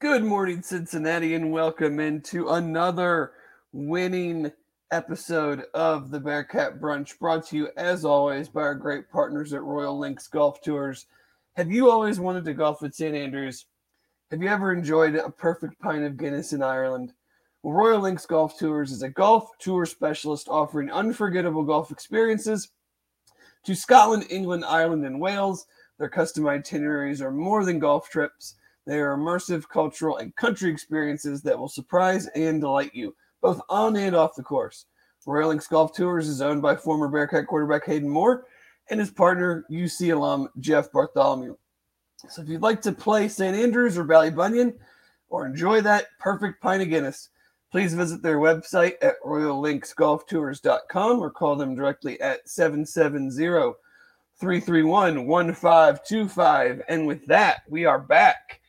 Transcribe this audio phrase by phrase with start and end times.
[0.00, 3.32] Good morning, Cincinnati, and welcome into another
[3.70, 4.50] winning
[4.90, 9.62] episode of the Bearcat Brunch, brought to you as always by our great partners at
[9.62, 11.04] Royal Links Golf Tours.
[11.56, 13.14] Have you always wanted to golf at St.
[13.14, 13.66] Andrews?
[14.30, 17.12] Have you ever enjoyed a perfect pint of Guinness in Ireland?
[17.62, 22.70] Well, Royal Links Golf Tours is a golf tour specialist offering unforgettable golf experiences
[23.64, 25.66] to Scotland, England, Ireland, and Wales.
[25.98, 28.54] Their custom itineraries are more than golf trips.
[28.86, 33.96] They are immersive cultural and country experiences that will surprise and delight you, both on
[33.96, 34.86] and off the course.
[35.26, 38.46] Royal Links Golf Tours is owned by former Bearcat quarterback Hayden Moore
[38.88, 41.56] and his partner, UC alum Jeff Bartholomew.
[42.28, 43.56] So if you'd like to play St.
[43.56, 44.74] Andrews or Ballybunion
[45.28, 47.28] or enjoy that perfect pint of Guinness,
[47.70, 53.74] please visit their website at royallinksgolftours.com or call them directly at 770
[54.40, 56.82] 331 1525.
[56.88, 58.59] And with that, we are back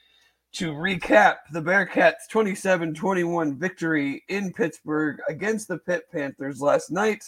[0.53, 7.23] to recap the Bearcats' 27 21 victory in Pittsburgh against the Pitt Panthers last night.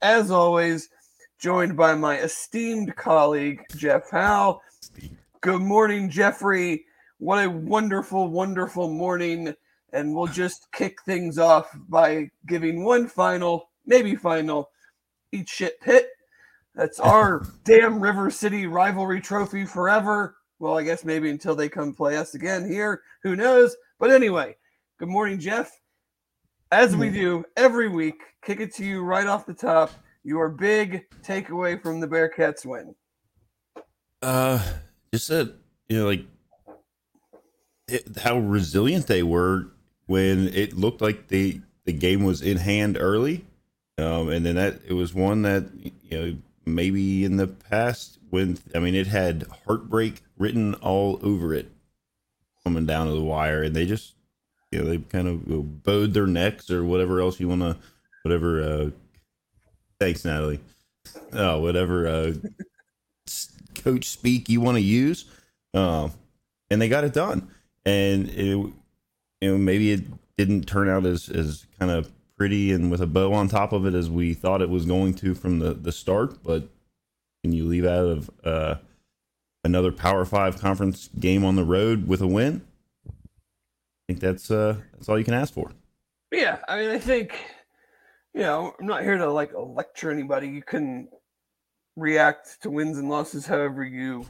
[0.00, 0.88] As always,
[1.38, 4.60] joined by my esteemed colleague, Jeff Howe.
[5.40, 6.84] Good morning, Jeffrey.
[7.18, 9.54] What a wonderful, wonderful morning.
[9.92, 14.70] And we'll just kick things off by giving one final, maybe final,
[15.32, 16.10] eat shit pit.
[16.74, 20.36] That's our damn River City rivalry trophy forever.
[20.58, 23.02] Well, I guess maybe until they come play us again here.
[23.22, 23.76] Who knows?
[23.98, 24.56] But anyway,
[24.98, 25.70] good morning, Jeff.
[26.70, 29.90] As we do every week, kick it to you right off the top.
[30.24, 32.94] Your big takeaway from the Bearcats win.
[34.20, 34.62] Uh,
[35.12, 35.54] just that
[35.88, 36.26] you know, like
[37.86, 39.68] it, how resilient they were
[40.06, 43.46] when it looked like the the game was in hand early,
[43.96, 45.64] um, and then that it was one that
[46.02, 46.36] you know
[46.66, 51.70] maybe in the past when I mean it had heartbreak written all over it
[52.64, 54.14] coming down to the wire, and they just
[54.70, 57.76] you know they kind of bowed their necks or whatever else you want to
[58.22, 58.62] whatever.
[58.62, 58.90] Uh,
[59.98, 60.60] thanks, Natalie.
[61.32, 62.34] Oh, whatever uh,
[63.74, 65.24] coach speak you want to use,
[65.74, 66.08] uh,
[66.70, 67.50] and they got it done.
[67.84, 68.74] And it, you
[69.42, 70.04] know maybe it
[70.36, 73.84] didn't turn out as as kind of pretty and with a bow on top of
[73.84, 76.68] it as we thought it was going to from the the start, but
[77.42, 78.74] can you leave out of uh,
[79.64, 82.62] another Power Five conference game on the road with a win?
[83.06, 83.12] I
[84.08, 85.72] think that's uh, that's all you can ask for.
[86.32, 87.34] Yeah, I mean, I think
[88.34, 90.48] you know, I'm not here to like lecture anybody.
[90.48, 91.08] You can
[91.96, 94.26] react to wins and losses however you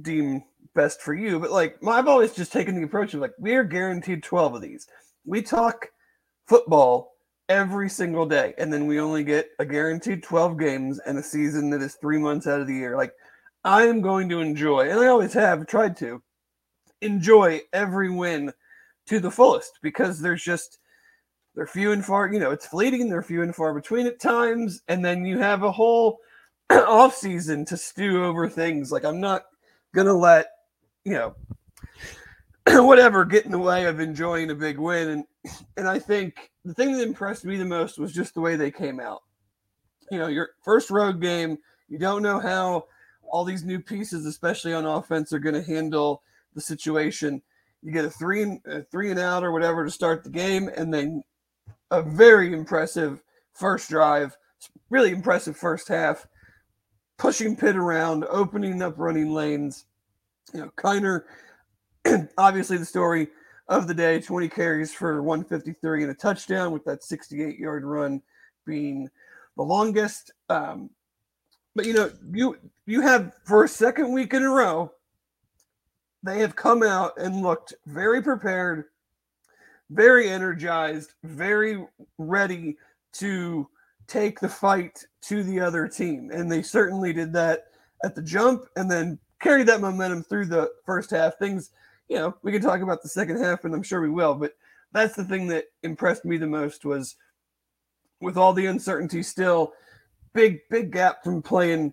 [0.00, 0.42] deem
[0.74, 1.38] best for you.
[1.38, 4.62] But like, I've always just taken the approach of like, we are guaranteed 12 of
[4.62, 4.86] these.
[5.24, 5.90] We talk
[6.46, 7.13] football
[7.48, 11.70] every single day, and then we only get a guaranteed 12 games and a season
[11.70, 12.96] that is three months out of the year.
[12.96, 13.12] Like,
[13.64, 16.22] I am going to enjoy, and I always have tried to
[17.00, 18.52] enjoy every win
[19.06, 20.78] to the fullest because there's just
[21.54, 24.82] they're few and far, you know, it's fleeting, they're few and far between at times,
[24.88, 26.18] and then you have a whole
[26.70, 28.90] off season to stew over things.
[28.90, 29.44] Like I'm not
[29.94, 30.46] gonna let,
[31.04, 31.34] you know,
[32.84, 35.08] whatever get in the way of enjoying a big win.
[35.08, 35.24] And
[35.76, 38.70] and I think the thing that impressed me the most was just the way they
[38.70, 39.22] came out.
[40.10, 41.58] You know, your first road game,
[41.88, 42.86] you don't know how
[43.30, 46.22] all these new pieces, especially on offense, are going to handle
[46.54, 47.42] the situation.
[47.82, 50.70] You get a three and a three and out or whatever to start the game,
[50.74, 51.22] and then
[51.90, 53.22] a very impressive
[53.52, 54.36] first drive,
[54.88, 56.26] really impressive first half,
[57.18, 59.84] pushing Pitt around, opening up running lanes.
[60.54, 61.24] You know, Kiner,
[62.38, 63.28] obviously the story
[63.68, 68.22] of the day 20 carries for 153 and a touchdown, with that 68 yard run
[68.66, 69.08] being
[69.56, 70.32] the longest.
[70.48, 70.90] Um,
[71.74, 74.92] but you know, you you have for a second week in a row,
[76.22, 78.84] they have come out and looked very prepared,
[79.90, 81.84] very energized, very
[82.18, 82.76] ready
[83.14, 83.68] to
[84.06, 86.30] take the fight to the other team.
[86.32, 87.64] And they certainly did that
[88.04, 91.38] at the jump and then carried that momentum through the first half.
[91.38, 91.70] Things,
[92.08, 94.52] you know, we can talk about the second half and I'm sure we will, but
[94.92, 97.16] that's the thing that impressed me the most was
[98.20, 99.72] with all the uncertainty still,
[100.32, 101.92] big, big gap from playing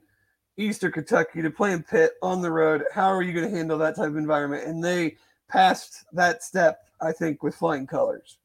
[0.58, 2.84] Eastern Kentucky to playing Pitt on the road.
[2.94, 4.68] How are you going to handle that type of environment?
[4.68, 5.18] And they
[5.50, 8.38] passed that step, I think, with flying colors.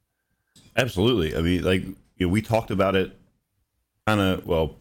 [0.76, 1.36] Absolutely.
[1.36, 1.96] I mean, like you
[2.26, 3.18] know, we talked about it
[4.06, 4.76] kind of well,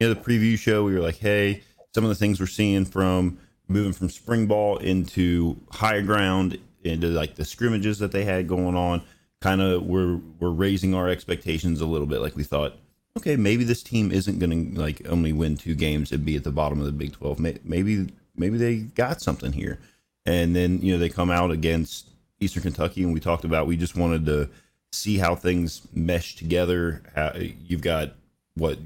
[0.00, 0.84] in the preview show.
[0.84, 1.62] We were like, hey,
[1.94, 7.08] some of the things we're seeing from moving from spring ball into higher ground into
[7.08, 9.02] like the scrimmages that they had going on.
[9.40, 12.20] Kind of, we're we're raising our expectations a little bit.
[12.20, 12.74] Like we thought,
[13.16, 16.44] okay, maybe this team isn't going to like only win two games and be at
[16.44, 17.38] the bottom of the Big Twelve.
[17.38, 19.78] Maybe maybe they got something here.
[20.24, 22.10] And then you know they come out against
[22.40, 24.48] Eastern Kentucky, and we talked about we just wanted to
[24.92, 27.02] see how things mesh together.
[27.14, 28.14] How, you've got
[28.54, 28.78] what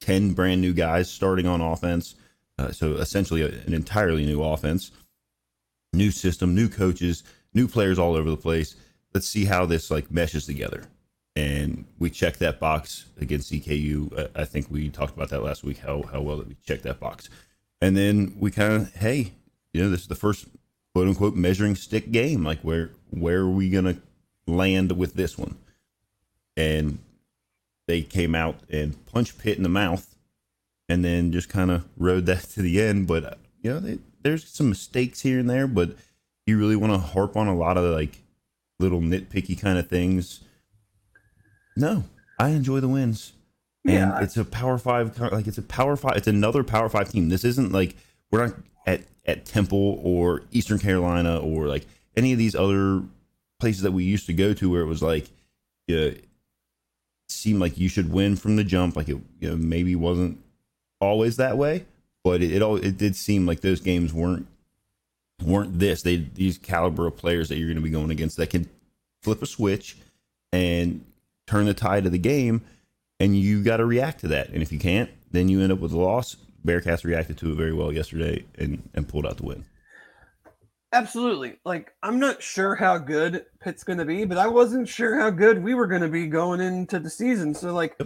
[0.00, 2.14] ten brand new guys starting on offense,
[2.60, 4.90] uh, so essentially a, an entirely new offense,
[5.92, 7.24] new system, new coaches,
[7.54, 8.76] new players all over the place.
[9.14, 10.84] Let's see how this like meshes together.
[11.36, 14.30] And we checked that box against EKU.
[14.34, 15.78] I think we talked about that last week.
[15.78, 17.30] How how well that we checked that box,
[17.80, 19.32] and then we kind of hey,
[19.72, 20.46] you know, this is the first
[20.92, 22.44] quote unquote measuring stick game.
[22.44, 23.96] Like where where are we gonna
[24.46, 25.56] land with this one?
[26.56, 26.98] And
[27.86, 30.14] they came out and punched Pitt in the mouth,
[30.90, 33.06] and then just kind of rode that to the end.
[33.06, 35.94] But you know, they, there's some mistakes here and there, but
[36.46, 38.18] you really want to harp on a lot of like
[38.78, 40.40] little nitpicky kind of things.
[41.76, 42.04] No,
[42.38, 43.32] I enjoy the wins.
[43.84, 44.20] And Yeah.
[44.20, 46.16] it's a power five, like it's a power five.
[46.16, 47.28] It's another power five team.
[47.28, 47.96] This isn't like
[48.30, 51.86] we're not at at Temple or Eastern Carolina or like
[52.16, 53.02] any of these other
[53.60, 55.28] places that we used to go to where it was like,
[55.94, 56.10] uh,
[57.28, 58.96] seemed like you should win from the jump.
[58.96, 60.38] Like it, you know, maybe wasn't
[61.00, 61.86] always that way,
[62.22, 64.46] but it, it all it did seem like those games weren't
[65.44, 66.02] weren't this.
[66.02, 68.68] They these caliber of players that you're going to be going against that can
[69.22, 69.96] flip a switch
[70.52, 71.04] and
[71.46, 72.62] turn the tide of the game,
[73.18, 74.48] and you got to react to that.
[74.50, 76.36] And if you can't, then you end up with a loss.
[76.64, 79.64] Bearcats reacted to it very well yesterday and and pulled out the win.
[80.92, 81.56] Absolutely.
[81.64, 85.30] Like, I'm not sure how good Pitt's going to be, but I wasn't sure how
[85.30, 87.54] good we were going to be going into the season.
[87.54, 87.96] So, like,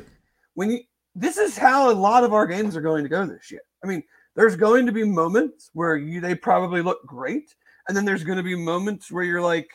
[0.53, 0.81] when you,
[1.15, 3.63] this is how a lot of our games are going to go this year.
[3.83, 4.03] I mean,
[4.35, 7.55] there's going to be moments where you they probably look great,
[7.89, 9.69] and then there's going to be moments where you're like,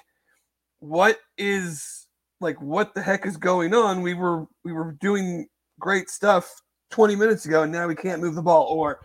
[0.79, 2.07] what is
[2.41, 4.01] like what the heck is going on?
[4.01, 5.47] We were we were doing
[5.79, 8.99] great stuff 20 minutes ago, and now we can't move the ball, or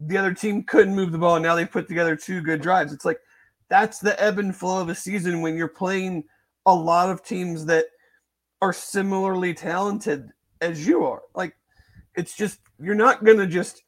[0.00, 2.92] the other team couldn't move the ball, and now they put together two good drives.
[2.92, 3.20] It's like
[3.68, 6.24] that's the ebb and flow of a season when you're playing
[6.66, 7.86] a lot of teams that
[8.60, 10.30] are similarly talented
[10.60, 11.22] as you are.
[11.34, 11.54] Like
[12.20, 13.82] it's just you're not gonna just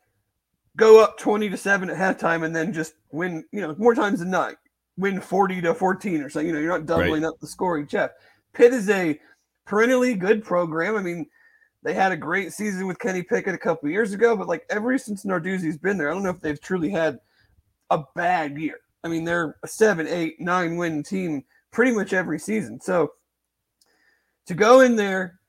[0.76, 4.20] go up 20 to 7 at halftime and then just win, you know, more times
[4.20, 4.54] than not,
[4.96, 6.46] win 40 to 14 or something.
[6.46, 8.10] You know, you're not doubling up the scoring half.
[8.54, 9.20] Pitt is a
[9.66, 10.96] perennially good program.
[10.96, 11.26] I mean,
[11.82, 14.96] they had a great season with Kenny Pickett a couple years ago, but like ever
[14.96, 17.18] since Narduzzi's been there, I don't know if they've truly had
[17.90, 18.78] a bad year.
[19.04, 22.80] I mean, they're a seven, eight, nine win team pretty much every season.
[22.80, 23.12] So
[24.46, 25.40] to go in there,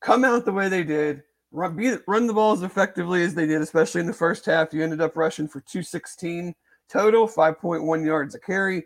[0.00, 3.62] come out the way they did, run, run the ball as effectively as they did,
[3.62, 6.54] especially in the first half, you ended up rushing for 216
[6.88, 8.84] total, 5.1 yards a carry.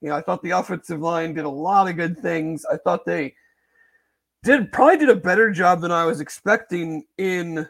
[0.00, 2.64] You know, I thought the offensive line did a lot of good things.
[2.64, 3.34] I thought they
[4.42, 7.68] did probably did a better job than I was expecting in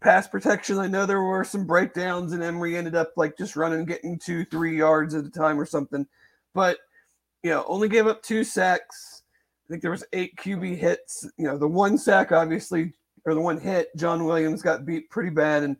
[0.00, 0.78] pass protection.
[0.78, 4.44] I know there were some breakdowns, and Emory ended up like just running, getting two,
[4.44, 6.06] three yards at a time or something.
[6.54, 6.78] But
[7.42, 9.22] you know, only gave up two sacks.
[9.66, 11.28] I think there was eight QB hits.
[11.36, 12.92] You know, the one sack obviously,
[13.24, 15.76] or the one hit, John Williams got beat pretty bad, and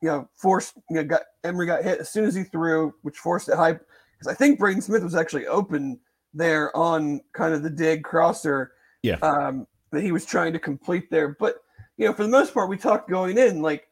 [0.00, 0.74] you know, forced.
[0.90, 3.72] You know, got Emory got hit as soon as he threw, which forced it high.
[3.72, 5.98] Because I think Braden Smith was actually open
[6.32, 8.72] there on kind of the dig crosser.
[9.02, 9.16] Yeah.
[9.16, 11.58] Um, that he was trying to complete there, but
[11.96, 13.86] you know, for the most part, we talked going in like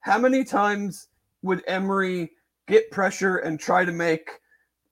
[0.00, 1.08] how many times
[1.42, 2.30] would Emory
[2.68, 4.30] get pressure and try to make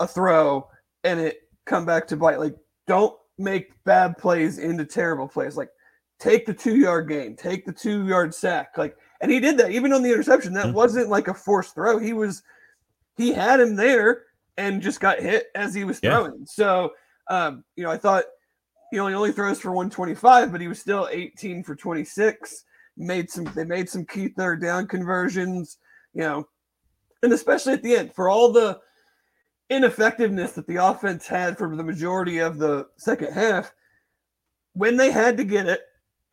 [0.01, 0.69] a throw
[1.05, 2.41] and it come back to bite?
[2.41, 5.57] Like, don't make bad plays into terrible plays.
[5.57, 5.71] Like,
[6.21, 8.77] take the two yard gain, take the two yard sack.
[8.77, 10.53] Like, and he did that even on the interception.
[10.53, 10.75] That Mhm.
[10.75, 11.99] wasn't like a forced throw.
[11.99, 12.43] He was,
[13.17, 16.17] he had him there and just got hit as he was Yeah.
[16.17, 16.47] throwing.
[16.47, 16.93] So,
[17.29, 18.25] um, you know, I thought
[18.91, 22.65] he only only throws for 125, but he was still 18 for 26.
[22.97, 25.79] Made some they made some key third down conversions,
[26.13, 26.49] you know,
[27.23, 28.79] and especially at the end for all the
[29.71, 33.73] ineffectiveness that the offense had for the majority of the second half.
[34.75, 35.81] When they had to get it,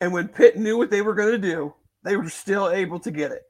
[0.01, 1.73] and when Pitt knew what they were going to do,
[2.03, 3.43] they were still able to get it.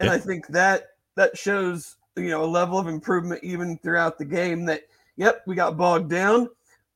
[0.00, 0.14] And Yeah.
[0.14, 4.64] I think that that shows you know a level of improvement even throughout the game.
[4.66, 4.82] That
[5.16, 6.48] yep, we got bogged down,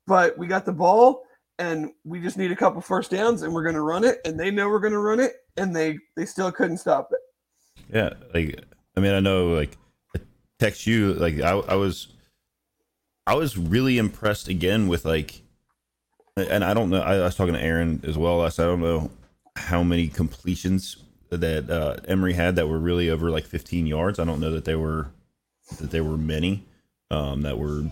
[0.06, 1.22] but we got the ball
[1.58, 4.40] and we just need a couple first downs and we're going to run it and
[4.40, 8.14] they know we're going to run it and they they still couldn't stop it Yeah,
[8.34, 8.64] like
[8.96, 9.76] I mean, I know like
[10.16, 10.20] I
[10.58, 12.08] text you like I, I was
[13.26, 15.42] I was really impressed again with like
[16.40, 19.10] and I don't know I, was talking to Aaron as well last I don't know
[19.56, 20.96] how many completions
[21.30, 24.18] that uh, Emory had that were really over like 15 yards.
[24.18, 25.08] I don't know that they were
[25.78, 26.64] that there were many
[27.10, 27.84] um, that were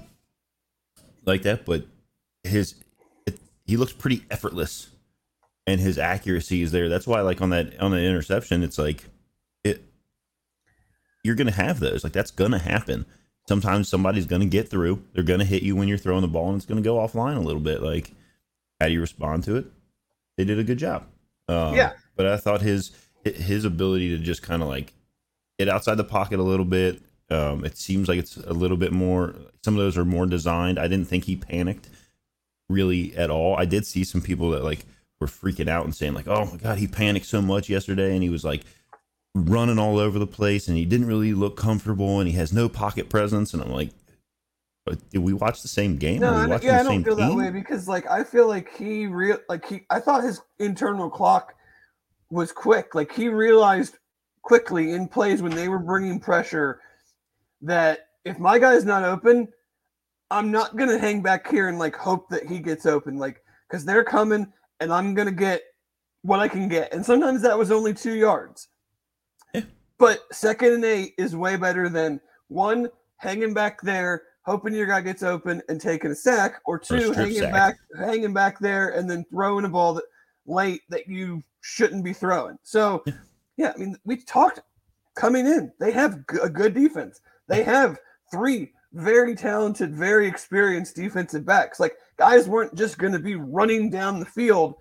[1.24, 1.84] like that, but
[2.42, 2.74] his
[3.26, 4.90] it, he looks pretty effortless
[5.66, 6.88] and his accuracy is there.
[6.88, 9.04] That's why like on that on the interception, it's like
[9.62, 9.82] it
[11.22, 12.02] you're gonna have those.
[12.02, 13.06] Like that's gonna happen.
[13.46, 15.02] sometimes somebody's to get through.
[15.12, 17.40] They're to hit you when you're throwing the ball, and it's to go offline a
[17.40, 17.82] little bit.
[17.82, 18.12] Like,
[18.80, 19.66] how do you respond to it?
[20.36, 21.04] They did a good job.
[21.48, 21.92] Um, Yeah.
[22.16, 22.92] But I thought his
[23.24, 24.92] his ability to just kind of like
[25.58, 27.02] get outside the pocket a little bit.
[27.30, 29.34] Um, it seems like it's a little bit more.
[29.64, 30.78] Some of those are more designed.
[30.78, 31.88] I didn't think he panicked
[32.68, 33.56] really at all.
[33.56, 34.84] I did see some people that like
[35.20, 38.22] were freaking out and saying like, "Oh my god, he panicked so much yesterday," and
[38.22, 38.62] he was like
[39.34, 42.68] running all over the place, and he didn't really look comfortable, and he has no
[42.68, 43.52] pocket presence.
[43.52, 43.90] And I'm like,
[45.10, 46.20] did we watch the same game?
[46.20, 48.46] No, Are we I watching yeah, I don't feel that way because like I feel
[48.46, 51.54] like he real like he I thought his internal clock
[52.30, 52.94] was quick.
[52.94, 53.98] Like he realized
[54.42, 56.80] quickly in plays when they were bringing pressure
[57.62, 59.48] that if my guy's not open,
[60.30, 63.18] I'm not gonna hang back here and like hope that he gets open.
[63.18, 65.62] Like because they're coming and I'm gonna get
[66.22, 66.92] what I can get.
[66.92, 68.68] And sometimes that was only two yards.
[69.54, 69.62] Yeah.
[69.98, 75.02] But second and eight is way better than one hanging back there, hoping your guy
[75.02, 77.52] gets open and taking a sack, or two hanging sack.
[77.52, 80.04] back, hanging back there and then throwing a ball that
[80.46, 82.58] late that you shouldn't be throwing.
[82.62, 83.04] So,
[83.58, 84.60] yeah, I mean, we talked
[85.14, 85.70] coming in.
[85.78, 87.20] They have a good defense.
[87.46, 87.98] They have
[88.32, 91.78] three very talented, very experienced defensive backs.
[91.78, 94.76] Like guys weren't just going to be running down the field,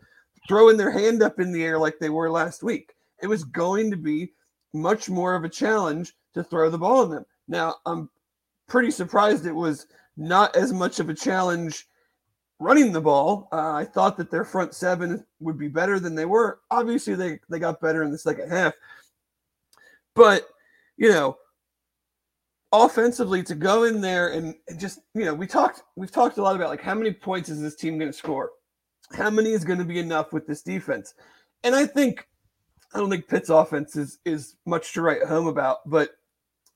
[0.48, 2.94] throwing their hand up in the air like they were last week.
[3.22, 4.32] It was going to be
[4.74, 7.26] much more of a challenge to throw the ball in them.
[7.48, 8.10] Now, I'm
[8.68, 11.88] pretty surprised it was not as much of a challenge
[12.60, 13.48] running the ball.
[13.52, 16.60] Uh, I thought that their front seven would be better than they were.
[16.72, 18.74] Obviously, they they got better in the second half,
[20.16, 20.48] but
[20.98, 21.38] you know,
[22.72, 26.42] offensively to go in there and, and just you know, we talked we've talked a
[26.42, 28.52] lot about like how many points is this team going to score?
[29.14, 31.14] How many is going to be enough with this defense?
[31.64, 32.28] And I think
[32.94, 36.12] I don't think Pitt's offense is is much to write home about, but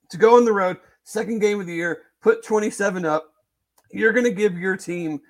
[0.10, 0.77] to go on the road,
[1.12, 3.34] second game of the year, put 27 up,
[3.91, 5.22] you're going to give your team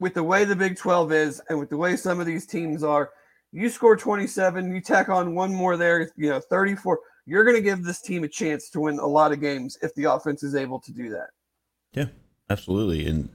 [0.00, 2.82] with the way the Big 12 is and with the way some of these teams
[2.82, 3.10] are,
[3.52, 6.98] you score 27, you tack on one more there, you know, 34.
[7.26, 9.94] You're going to give this team a chance to win a lot of games if
[9.94, 11.28] the offense is able to do that.
[11.92, 12.06] Yeah,
[12.50, 13.06] absolutely.
[13.06, 13.28] And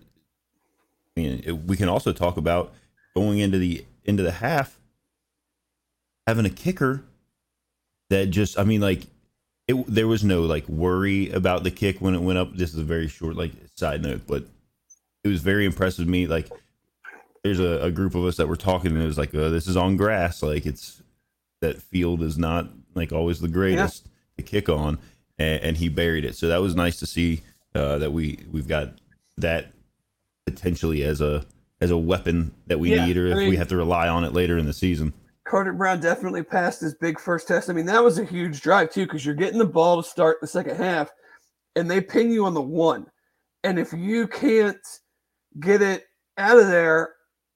[1.18, 2.74] I mean, we can also talk about
[3.16, 4.80] going into the into the half,
[6.26, 7.04] having a kicker
[8.10, 9.08] that just, I mean, like,
[9.68, 12.56] it, there was no like worry about the kick when it went up.
[12.56, 14.46] This is a very short like side note, but
[15.24, 16.28] it was very impressive to me.
[16.28, 16.50] Like,
[17.44, 19.68] there's a, a group of us that were talking, and it was like, uh, this
[19.68, 20.44] is on grass.
[20.44, 21.02] Like, it's
[21.62, 24.98] that field is not like always the greatest to kick on,
[25.38, 26.36] and, and he buried it.
[26.36, 27.42] So that was nice to see
[27.76, 28.94] uh, that we we've got
[29.38, 29.68] that
[30.46, 31.46] potentially as a
[31.80, 34.24] as a weapon that we Yeah, need, or I if we have to rely on
[34.24, 35.14] it later in the season.
[35.52, 37.70] Carter Brown definitely passed his big first test.
[37.70, 40.38] I mean, that was a huge drive too, because you're getting the ball to start
[40.40, 41.10] the second half,
[41.76, 43.06] and they pin you on the one.
[43.66, 44.80] And if you can't
[45.60, 46.06] get it
[46.38, 47.16] out of there,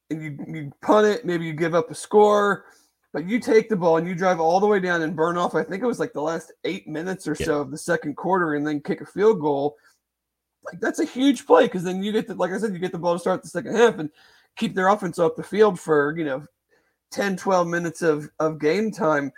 [0.10, 2.66] and you, you punt it, maybe you give up a score,
[3.14, 5.56] but you take the ball and you drive all the way down and burn off.
[5.56, 8.56] I think it was like the last eight minutes or so of the second quarter,
[8.56, 9.78] and then kick a field goal.
[10.66, 12.92] Like that's a huge play because then you get the like I said, you get
[12.92, 14.10] the ball to start the second half and
[14.58, 16.46] keep their offense off the field for you know
[17.16, 19.32] 10 12 minutes of of game time.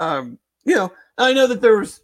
[0.00, 2.02] Um you know i know that there was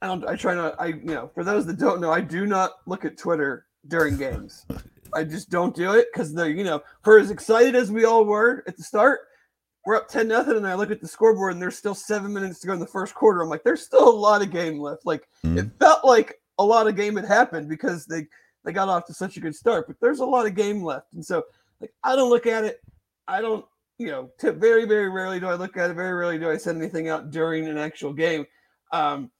[0.00, 2.46] i don't i try not i you know for those that don't know i do
[2.46, 4.64] not look at twitter during games.
[5.14, 8.24] I just don't do it because the you know for as excited as we all
[8.24, 9.20] were at the start
[9.86, 12.60] we're up 10 nothing and i look at the scoreboard and there's still seven minutes
[12.60, 13.40] to go in the first quarter.
[13.42, 15.06] I'm like there's still a lot of game left.
[15.06, 15.72] Like it Mhm.
[15.78, 18.26] felt like a lot of game had happened because they
[18.64, 21.12] they got off to such a good start but there's a lot of game left.
[21.14, 21.44] And so
[21.80, 22.80] like i don't look at it.
[23.26, 23.64] I don't
[23.98, 25.94] you know, t- very, very rarely do I look at it.
[25.94, 28.46] Very rarely do I send anything out during an actual game.
[28.92, 29.30] Um,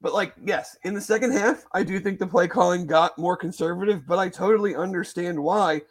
[0.00, 3.36] but like, yes, in the second half, I do think the play calling got more
[3.36, 5.82] conservative, but I totally understand why.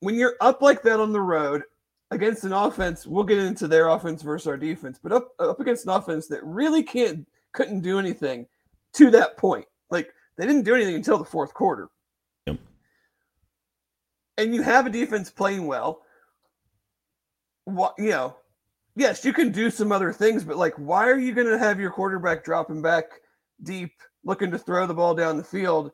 [0.00, 1.62] When you're up like that on the road
[2.10, 5.84] against an offense, we'll get into their offense versus our defense, but up up against
[5.86, 8.46] an offense that really can't couldn't do anything
[8.94, 9.66] to that point.
[9.90, 11.88] Like they didn't do anything until the fourth quarter.
[12.46, 12.58] Yep.
[14.38, 16.02] And you have a defense playing well
[17.66, 18.36] what you know,
[18.94, 21.78] yes, you can do some other things, but like, why are you going to have
[21.78, 23.04] your quarterback dropping back
[23.62, 23.92] deep,
[24.24, 25.92] looking to throw the ball down the field,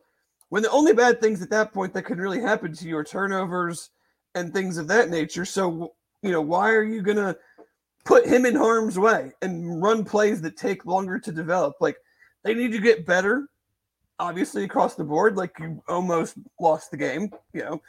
[0.50, 3.04] when the only bad things at that point that can really happen to you are
[3.04, 3.90] turnovers
[4.34, 5.44] and things of that nature?
[5.44, 7.36] So, you know, why are you going to
[8.04, 11.76] put him in harm's way and run plays that take longer to develop?
[11.80, 11.96] Like,
[12.42, 13.48] they need to get better,
[14.18, 15.36] obviously across the board.
[15.36, 17.82] Like, you almost lost the game, you know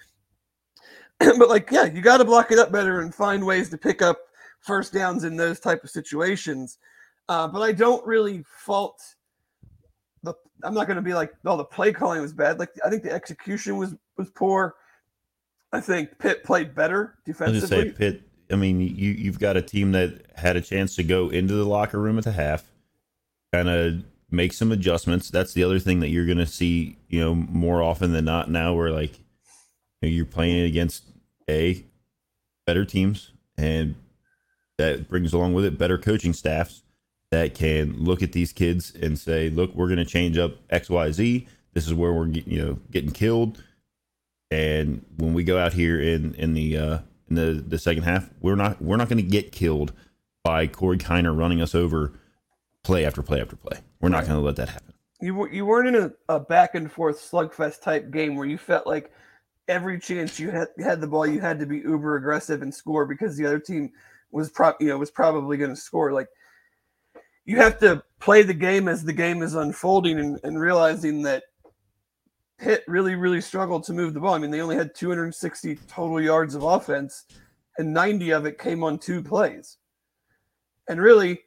[1.20, 4.02] but like yeah you got to block it up better and find ways to pick
[4.02, 4.20] up
[4.60, 6.78] first downs in those type of situations
[7.30, 9.02] uh, but i don't really fault
[10.24, 12.60] the I'm not going to be like, oh, the play calling was bad.
[12.60, 14.76] Like I think the execution was was poor.
[15.72, 17.90] I think Pitt played better I was gonna defensively.
[17.90, 18.22] say Pitt.
[18.52, 21.66] I mean, you you've got a team that had a chance to go into the
[21.66, 22.72] locker room at the half,
[23.54, 25.30] kind of make some adjustments.
[25.30, 28.74] That's the other thing that you're gonna see, you know, more often than not now,
[28.74, 29.20] where like
[30.08, 31.06] you're playing against
[31.50, 31.86] a
[32.66, 33.96] better teams, and
[34.78, 36.84] that brings along with it better coaching staffs
[37.32, 41.12] that can look at these kids and say, look, we're gonna change up X, Y,
[41.12, 41.48] Z.
[41.74, 43.62] This is where we're you know getting killed
[44.54, 48.30] and when we go out here in in the uh, in the the second half,
[48.42, 49.94] we're not we're not going to get killed
[50.44, 52.14] by Corey Kiner running us over
[52.84, 53.80] play after play after play.
[54.00, 54.94] We're not going to let that happen.
[55.22, 58.86] you you weren't in a, a back and forth slugfest type game where you felt
[58.86, 59.12] like
[59.68, 63.06] every chance you had had the ball you had to be uber aggressive and score
[63.06, 63.92] because the other team
[64.32, 66.28] was you know was probably going to score like
[67.46, 71.44] you have to play the game as the game is unfolding and, and realizing that
[72.58, 74.34] Pitt really really struggled to move the ball.
[74.34, 77.26] I mean they only had 260 total yards of offense
[77.78, 79.78] and 90 of it came on two plays.
[80.88, 81.42] And really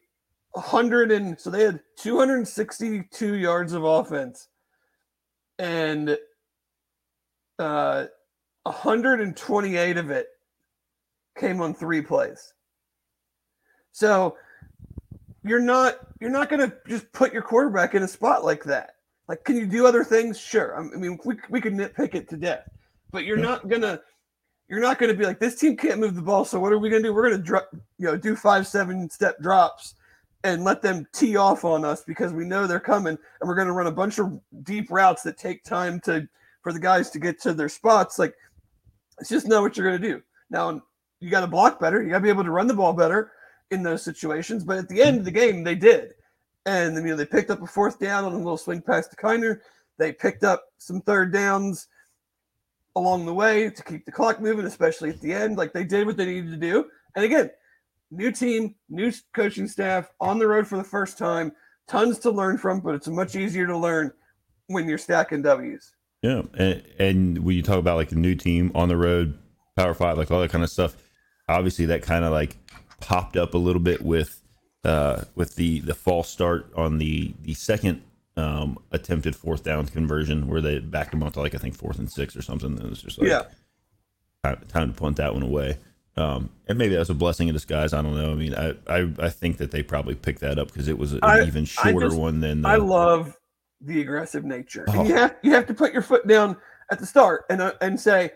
[0.53, 4.49] 100 and so they had 262 yards of offense
[5.59, 6.19] and
[7.59, 8.07] uh
[8.65, 10.27] 128 of it
[11.39, 12.53] came on three plays.
[13.93, 14.37] So
[15.45, 18.97] you're not you're not going to just put your quarterback in a spot like that.
[19.29, 20.39] Like can you do other things?
[20.39, 20.77] Sure.
[20.77, 22.69] I mean we, we could nitpick it to death
[23.13, 23.45] but you're Yeah.
[23.45, 24.01] not gonna
[24.69, 26.79] you're not going to be like this team can't move the ball so what are
[26.79, 27.15] we going to do?
[27.15, 29.95] We're going to drop you know do five seven step drops
[30.43, 33.69] and let them tee off on us because we know they're coming and we're going
[33.69, 36.29] to run a bunch of deep routes that take time to
[36.67, 38.35] for the guys to get to their spots like
[39.21, 40.21] it's just not what you're going to do
[40.51, 40.83] now
[41.21, 43.31] you got to block better you got to be able to run the ball better
[43.71, 46.15] in those situations but at the end of the game they did
[46.67, 49.17] and you know they picked up a fourth down on a little swing pass to
[49.17, 49.61] Kiner.
[49.99, 51.87] They picked up some third downs
[52.97, 55.57] along the way to keep the clock moving, especially at the end.
[55.57, 56.91] Like they did what they needed to do.
[57.15, 57.51] And again,
[58.11, 61.53] new team, new coaching staff on the road for the first time.
[61.89, 64.13] Tons to learn from, but it's much easier to learn
[64.67, 65.96] when you're stacking W's.
[66.23, 69.39] Yeah, and, and when you talk about like the new team on the road,
[69.77, 70.97] Power Five, like all that kind of stuff,
[71.49, 72.57] obviously that kind of like
[73.01, 74.41] popped up a little bit with
[74.85, 78.03] uh with the the false start on the the second
[78.37, 81.99] um attempted fourth down conversion where they backed them up to like I think fourth
[81.99, 82.77] and six or something.
[82.79, 83.43] It was just like yeah.
[84.45, 85.79] time, time to punt that one away.
[86.19, 87.93] Um, and maybe that was a blessing in disguise.
[87.93, 88.33] I don't know.
[88.33, 91.13] I mean, I I, I think that they probably picked that up because it was
[91.13, 92.65] an I- even shorter just- one than.
[92.65, 93.37] I uh, love
[93.81, 94.85] the aggressive nature.
[94.89, 95.05] And Oh.
[95.05, 96.57] you have you have to put your foot down
[96.91, 98.33] at the start and uh, and say,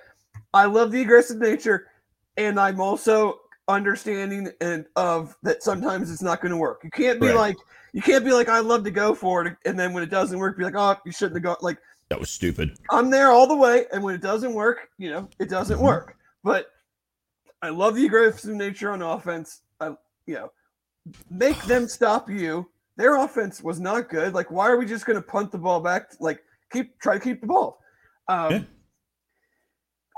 [0.55, 1.89] I love the aggressive nature,
[2.37, 6.81] and I'm also understanding and of that sometimes it's not going to work.
[6.83, 7.37] You can't be Right.
[7.37, 7.57] like
[7.93, 10.39] you can't be like I love to go for it, and then when it doesn't
[10.39, 11.57] work, be like oh you shouldn't have gone.
[11.61, 12.77] Like that was stupid.
[12.91, 15.83] I'm there all the way, and when it doesn't work, you know it doesn't Mhm.
[15.85, 16.17] work.
[16.43, 16.67] But
[17.63, 19.63] I love the aggressive nature on offense.
[19.81, 19.95] I
[20.27, 20.53] you know
[21.31, 22.69] make them stop you.
[22.97, 24.35] Their offense was not good.
[24.35, 26.11] Like, why are we just going to punt the ball back?
[26.21, 27.81] Like, keep try to keep the ball.
[28.29, 28.63] Um, Yeah.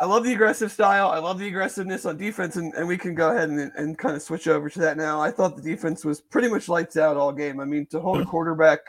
[0.00, 1.10] I love the aggressive style.
[1.10, 4.16] I love the aggressiveness on defense, and, and we can go ahead and, and kind
[4.16, 5.20] of switch over to that now.
[5.20, 7.60] I thought the defense was pretty much lights out all game.
[7.60, 8.80] I mean, to hold a quarterback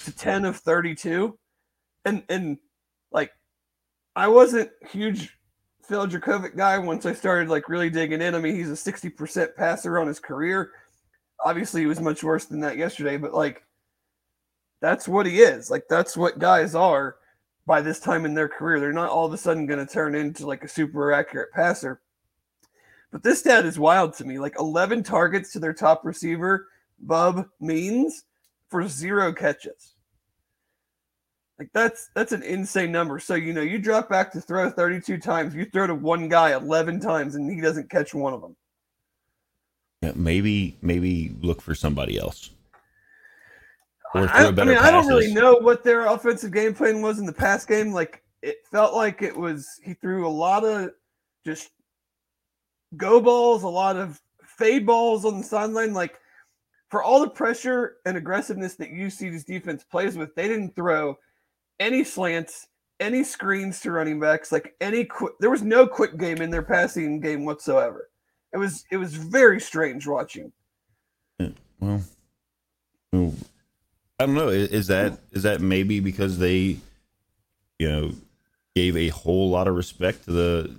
[0.00, 1.38] to 10 of 32,
[2.04, 2.58] and and
[3.12, 3.30] like
[4.16, 5.38] I wasn't huge
[5.84, 8.34] Phil Jurkovec guy once I started like really digging in.
[8.34, 10.72] I mean, he's a 60% passer on his career.
[11.44, 13.62] Obviously, he was much worse than that yesterday, but like
[14.80, 15.70] that's what he is.
[15.70, 17.16] Like that's what guys are
[17.66, 18.80] by this time in their career.
[18.80, 22.00] They're not all of a sudden going to turn into like a super accurate passer.
[23.10, 24.38] But this stat is wild to me.
[24.38, 26.68] Like 11 targets to their top receiver,
[27.00, 28.24] Bub Means,
[28.68, 29.94] for zero catches.
[31.58, 33.18] Like that's that's an insane number.
[33.18, 36.54] So you know, you drop back to throw 32 times, you throw to one guy
[36.54, 38.54] 11 times, and he doesn't catch one of them.
[40.02, 42.50] Yeah, maybe maybe look for somebody else.
[44.14, 47.32] I, I mean, I don't really know what their offensive game plan was in the
[47.32, 47.92] past game.
[47.92, 50.90] Like it felt like it was he threw a lot of
[51.44, 51.70] just
[52.96, 55.92] go balls, a lot of fade balls on the sideline.
[55.92, 56.18] Like
[56.90, 61.18] for all the pressure and aggressiveness that UC's defense plays with, they didn't throw
[61.80, 62.68] any slants,
[63.00, 65.34] any screens to running backs, like any quick.
[65.40, 68.08] There was no quick game in their passing game whatsoever.
[68.52, 70.52] It was it was very strange watching.
[71.80, 72.02] Well,
[73.12, 73.34] well,
[74.18, 74.48] I don't know.
[74.48, 76.78] Is that is that maybe because they,
[77.78, 78.12] you know,
[78.74, 80.76] gave a whole lot of respect to the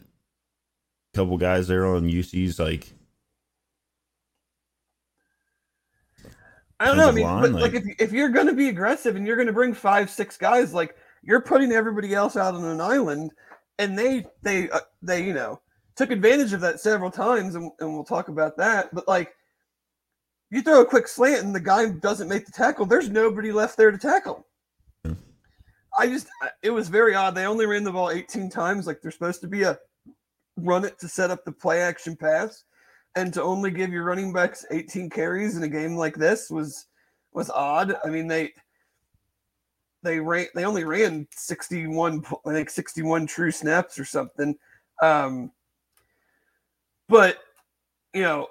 [1.13, 2.91] couple guys there on UC's like
[6.79, 7.09] I don't know.
[7.09, 9.35] I mean, line, but like, like if if you're going to be aggressive and you're
[9.35, 13.31] going to bring five, six guys, like you're putting everybody else out on an island,
[13.77, 15.59] and they they uh, they you know
[15.99, 18.95] took advantage of that several times, and, and we'll talk about that.
[18.95, 19.35] But like,
[20.49, 22.85] you throw a quick slant and the guy doesn't make the tackle.
[22.85, 24.47] There's nobody left there to tackle.
[25.99, 26.27] I just
[26.63, 27.35] it was very odd.
[27.35, 28.87] They only ran the ball 18 times.
[28.87, 29.77] Like they're supposed to be a
[30.55, 32.63] run it to set up the play action pass,
[33.17, 36.85] and to only give your running backs 18 carries in a game like this was
[37.33, 37.95] was odd.
[38.05, 38.53] I mean they
[40.01, 44.55] they ran they only ran 61 I think 61 true snaps or something.
[45.03, 45.51] Um,
[47.09, 47.39] but
[48.13, 48.47] you know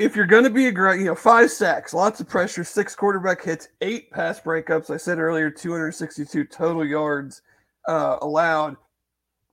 [0.00, 2.96] if you're going to be a great, you know, five sacks, lots of pressure, six
[2.96, 4.88] quarterback hits, eight pass breakups.
[4.88, 7.42] I said earlier, 262 total yards
[7.86, 8.78] uh, allowed.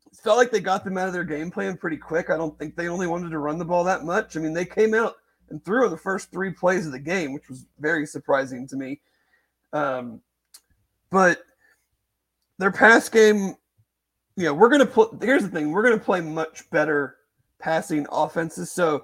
[0.06, 2.30] It felt like they got them out of their game plan pretty quick.
[2.30, 4.38] I don't think they only wanted to run the ball that much.
[4.38, 5.16] I mean, they came out
[5.50, 8.78] and threw in the first three plays of the game, which was very surprising to
[8.78, 9.02] me.
[9.74, 10.22] Um,
[11.12, 11.42] but
[12.58, 13.58] their pass game,
[14.38, 17.17] you know, we're going to put, here's the thing, we're going to play much better
[17.60, 18.72] passing offenses.
[18.72, 19.04] So,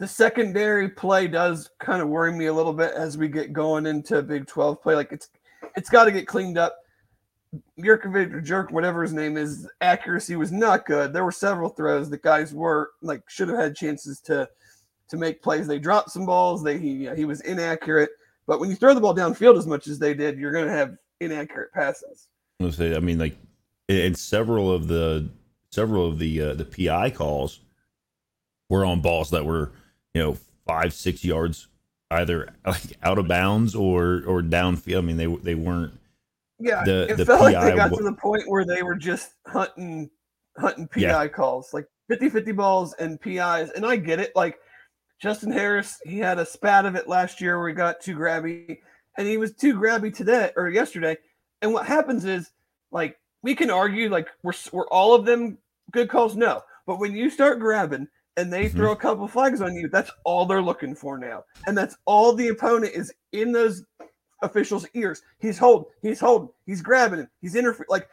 [0.00, 3.84] the secondary play does kind of worry me a little bit as we get going
[3.84, 4.94] into Big 12 play.
[4.94, 5.28] Like it's
[5.76, 6.74] it's got to get cleaned up.
[7.78, 11.12] Jurkovec or Jerk, whatever his name is, accuracy was not good.
[11.12, 14.48] There were several throws that guys were like should have had chances to
[15.10, 15.66] to make plays.
[15.66, 16.62] They dropped some balls.
[16.62, 18.10] They he he was inaccurate.
[18.46, 20.72] But when you throw the ball downfield as much as they did, you're going to
[20.72, 22.28] have inaccurate passes.
[22.60, 23.36] I mean, like
[23.88, 25.28] in several of the
[25.70, 27.60] several of the uh, the PI calls
[28.70, 29.72] were on balls that were
[30.14, 31.68] you know, five, six yards
[32.10, 34.98] either like out of bounds or or downfield.
[34.98, 35.92] I mean, they they weren't.
[36.58, 38.82] Yeah, the, it the felt PI like they got w- to the point where they
[38.82, 40.10] were just hunting
[40.58, 41.28] hunting PI yeah.
[41.28, 43.70] calls, like 50-50 balls and PIs.
[43.70, 44.32] And I get it.
[44.36, 44.58] Like
[45.22, 48.78] Justin Harris, he had a spat of it last year where he got too grabby,
[49.16, 51.16] and he was too grabby today or yesterday.
[51.62, 52.50] And what happens is,
[52.90, 55.56] like, we can argue like we're we're all of them
[55.92, 56.36] good calls.
[56.36, 58.06] No, but when you start grabbing
[58.40, 58.76] and they mm-hmm.
[58.78, 61.44] throw a couple flags on you, that's all they're looking for now.
[61.66, 63.84] And that's all the opponent is in those
[64.42, 65.20] officials' ears.
[65.38, 67.88] He's holding, he's holding, he's grabbing him, he's interfering.
[67.90, 68.08] Like,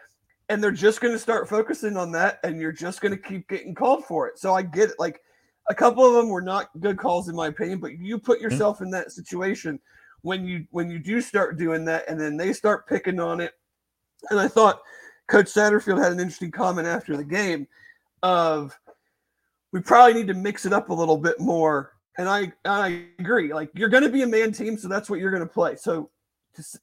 [0.50, 3.48] and they're just going to start focusing on that, and you're just going to keep
[3.48, 4.38] getting called for it.
[4.38, 5.00] So I get it.
[5.00, 5.22] Like,
[5.70, 8.52] a couple of them were not good calls in my opinion, but you put mm-hmm.
[8.52, 8.86] yourself mm-hmm.
[8.86, 9.80] in that situation
[10.24, 13.54] when you when you do start doing that, and then they start picking on it.
[14.30, 14.82] And I thought
[15.28, 17.66] Coach Satterfield had an interesting comment after the game
[18.24, 18.78] of
[19.78, 21.94] we probably need to mix it up a little bit more.
[22.18, 23.54] And I I agree.
[23.54, 25.76] Like you're going to be a man team, so that's what you're going to play.
[25.76, 26.10] So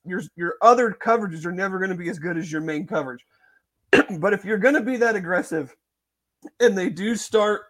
[0.05, 3.27] your your other coverages are never going to be as good as your main coverage.
[4.21, 5.75] but if you're going to be that aggressive,
[6.61, 7.63] and they do start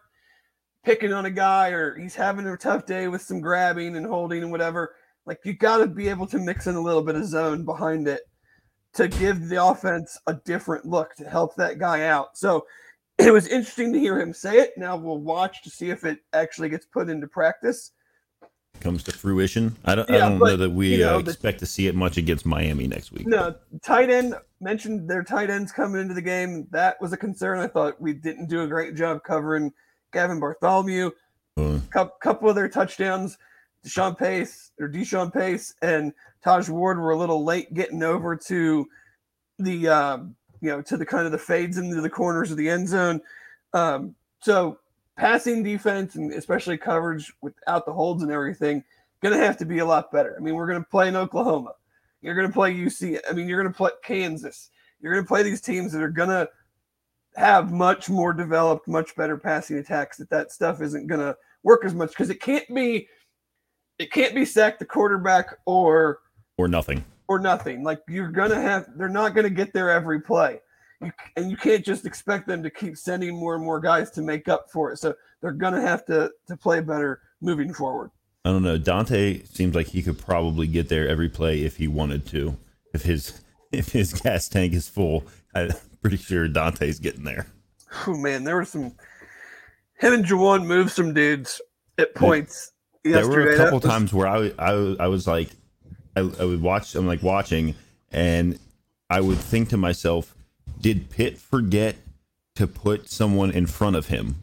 [0.85, 4.43] picking on a guy or he's having a tough day with some grabbing and holding
[4.43, 7.25] and whatever, like you got to be able to mix in a little bit of
[7.25, 8.21] zone behind it
[8.93, 12.37] to give the offense a different look to help that guy out.
[12.37, 12.67] So
[13.19, 14.73] it was interesting to hear him say it.
[14.77, 17.93] Now we'll watch to see if it actually gets put into practice.
[18.81, 19.77] Comes to fruition.
[19.85, 21.73] I don't, yeah, I don't but, know that we you know, uh, expect the, to
[21.73, 23.27] see it much against Miami next week.
[23.27, 26.67] No, tight end mentioned their tight ends coming into the game.
[26.71, 27.61] That was a concern.
[27.61, 29.73] I thought we didn't do a great job covering
[30.13, 31.11] Gavin Bartholomew.
[31.57, 31.79] Uh,
[32.21, 33.39] couple of their touchdowns,
[33.87, 38.87] Deshaun Pace or Deshaun Pace and Taj Ward were a little late getting over to
[39.59, 42.69] the um, you know, to the kind of the fades into the corners of the
[42.69, 43.21] end zone.
[43.73, 44.79] Um, so
[45.17, 48.83] passing defense and especially coverage without the holds and everything,
[49.35, 50.37] to have to be a lot better.
[50.37, 51.73] I mean, we're to play in Oklahoma.
[52.21, 53.21] You're to play UC.
[53.29, 54.71] I mean, you're to play Kansas.
[55.01, 56.49] You're to play these teams that are to
[57.37, 60.17] have much more developed, much better passing attacks.
[60.19, 63.09] That that stuff isn't to work as much because it can't be,
[63.99, 66.21] it can't be sack the quarterback or
[66.57, 67.83] or nothing or nothing.
[67.83, 70.61] Like you're gonna have, they're not gonna get there every play,
[71.01, 74.23] you, and you can't just expect them to keep sending more and more guys to
[74.23, 74.99] make up for it.
[74.99, 78.11] So they're gonna have to to play better moving forward.
[78.45, 78.79] I don't know.
[78.79, 82.57] Dontay seems like he could probably get there every play if he wanted to.
[82.93, 83.41] If his
[83.73, 85.71] if his gas tank is full, I'm
[86.03, 87.47] pretty sure Dontay's getting there.
[88.07, 88.95] Oh man, there were some
[89.99, 91.61] him and Jowon moved some dudes
[91.99, 92.73] at points.
[93.05, 95.51] There, there were a couple was, times where I, I I was like,
[96.17, 96.95] I, I would watch.
[96.95, 97.75] I'm like watching,
[98.13, 98.59] and
[99.11, 100.35] I would think to myself,
[100.81, 101.97] did Pitt forget
[102.57, 104.43] to put someone in front of him?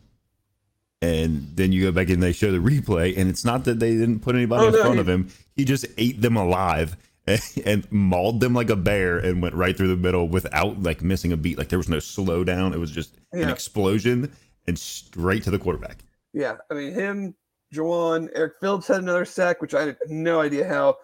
[1.02, 3.92] And then you go back and they show the replay, and it's not that they
[3.96, 5.30] didn't put anybody oh, in no, front he, of him.
[5.56, 9.76] He just ate them alive and, and mauled them like a bear and went right
[9.76, 11.58] through the middle without like missing a beat.
[11.58, 12.74] Like there was no slowdown.
[12.74, 13.44] It was just yeah.
[13.44, 14.32] an explosion
[14.68, 16.04] and straight to the quarterback.
[16.34, 17.36] Yeah, I mean him,
[17.74, 20.98] Jowon, Eric Phillips had another sack, which I had no idea how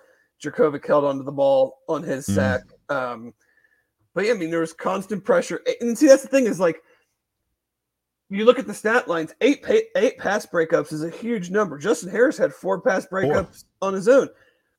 [0.43, 2.35] Jurkovec held onto the ball on his Mhm.
[2.35, 2.61] sack.
[2.89, 3.33] Um,
[4.13, 5.61] but yeah, I mean, there was constant pressure.
[5.81, 6.81] And see, that's the thing is like,
[8.29, 11.77] you look at the stat lines, eight pa- eight pass breakups is a huge number.
[11.77, 14.29] Justin Harris had four pass breakups on his own.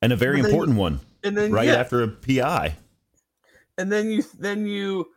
[0.01, 2.77] and a very then important one And then right yeah, after a PI.
[3.77, 5.09] and then you then you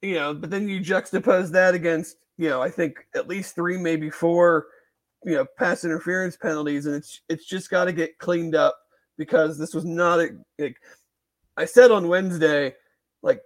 [0.00, 3.76] you know but then you juxtapose that against you know i think at least three
[3.76, 4.66] maybe four
[5.24, 8.74] you know pass interference penalties and it's it's just got to get cleaned up
[9.18, 10.76] because this was not a like,
[11.56, 12.74] i said on wednesday
[13.22, 13.40] like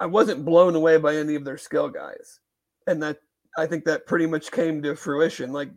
[0.00, 2.40] i wasn't blown away by any of their skill guys
[2.86, 3.18] and that
[3.58, 5.70] i think that pretty much came to fruition like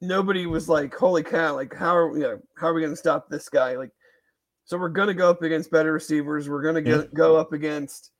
[0.00, 2.96] nobody was like holy cow like how are you know how are we going to
[2.96, 3.90] stop this guy like
[4.66, 6.48] so we're going to go up against better receivers.
[6.48, 7.02] We're going to Yeah.
[7.14, 8.10] go up against,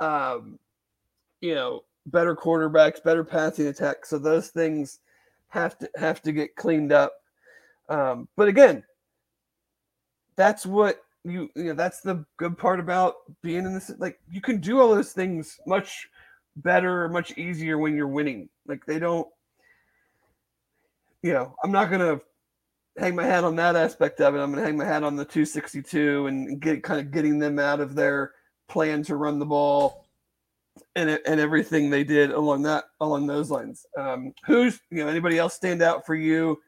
[0.00, 0.58] um,
[1.42, 4.06] you know, better quarterbacks, better passing attack.
[4.06, 5.00] So those things
[5.48, 7.12] have to have to get cleaned up.
[7.90, 8.82] Um, but again,
[10.40, 11.74] that's what you you know.
[11.74, 13.92] That's the good part about being in this.
[13.98, 16.08] Like you can do all those things much
[16.56, 18.48] better, much easier when you're winning.
[18.66, 19.28] Like they don't.
[21.22, 22.20] You know, I'm not gonna
[22.98, 24.38] hang my hat on that aspect of it.
[24.38, 27.58] I'm going to hang my hat on the 262 and get kind of getting them
[27.58, 28.32] out of their
[28.68, 30.06] plan to run the ball
[30.96, 33.84] and and everything they did along that along those lines.
[33.98, 36.58] Um, who's you know anybody else stand out for you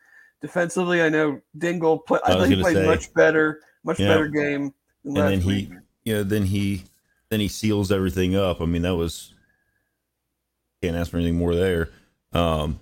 [0.42, 1.00] defensively?
[1.00, 2.00] I know Dingle.
[2.00, 2.84] Play, I, I think he played say.
[2.86, 4.08] much better, much Yeah.
[4.08, 4.74] better game.
[5.04, 5.70] Than and then he week.
[6.04, 6.84] you know then he
[7.28, 9.34] then he seals everything up i mean that was
[10.80, 11.88] can't ask for anything more there
[12.32, 12.78] um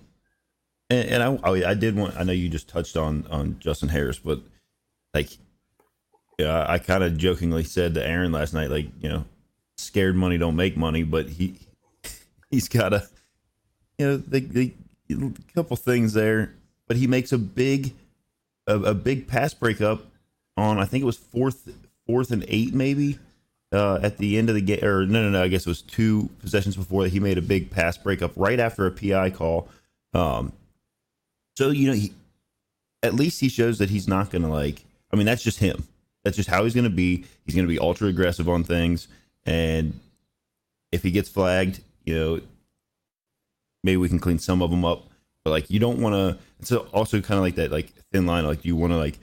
[0.90, 3.88] and, and I, I i did want i know you just touched on on justin
[3.88, 4.40] harris but
[5.14, 5.30] like
[6.38, 9.24] yeah i, kind of jokingly said to aaron last night like you know
[9.78, 11.58] scared money don't make money but he
[12.50, 13.08] he's got a
[13.96, 14.74] you know the, the
[15.10, 16.52] a couple things there
[16.90, 17.92] but he makes a big
[18.66, 20.02] a, a big pass breakup
[20.56, 21.68] on I think it was fourth
[22.04, 23.16] fourth and eight maybe
[23.70, 25.82] uh, at the end of the game or no no no I guess it was
[25.82, 29.68] two possessions before that he made a big pass breakup right after a PI call.
[30.14, 30.52] Um,
[31.56, 32.12] so you know he
[33.04, 35.86] at least he shows that he's not gonna like I mean that's just him.
[36.24, 37.24] That's just how he's gonna be.
[37.46, 39.06] He's gonna be ultra aggressive on things
[39.46, 39.94] and
[40.90, 42.40] if he gets flagged, you know,
[43.84, 45.04] maybe we can clean some of them up.
[45.44, 46.42] But like you don't want to.
[46.58, 48.44] It's also kind of like that like thin line.
[48.44, 49.18] Like you want to like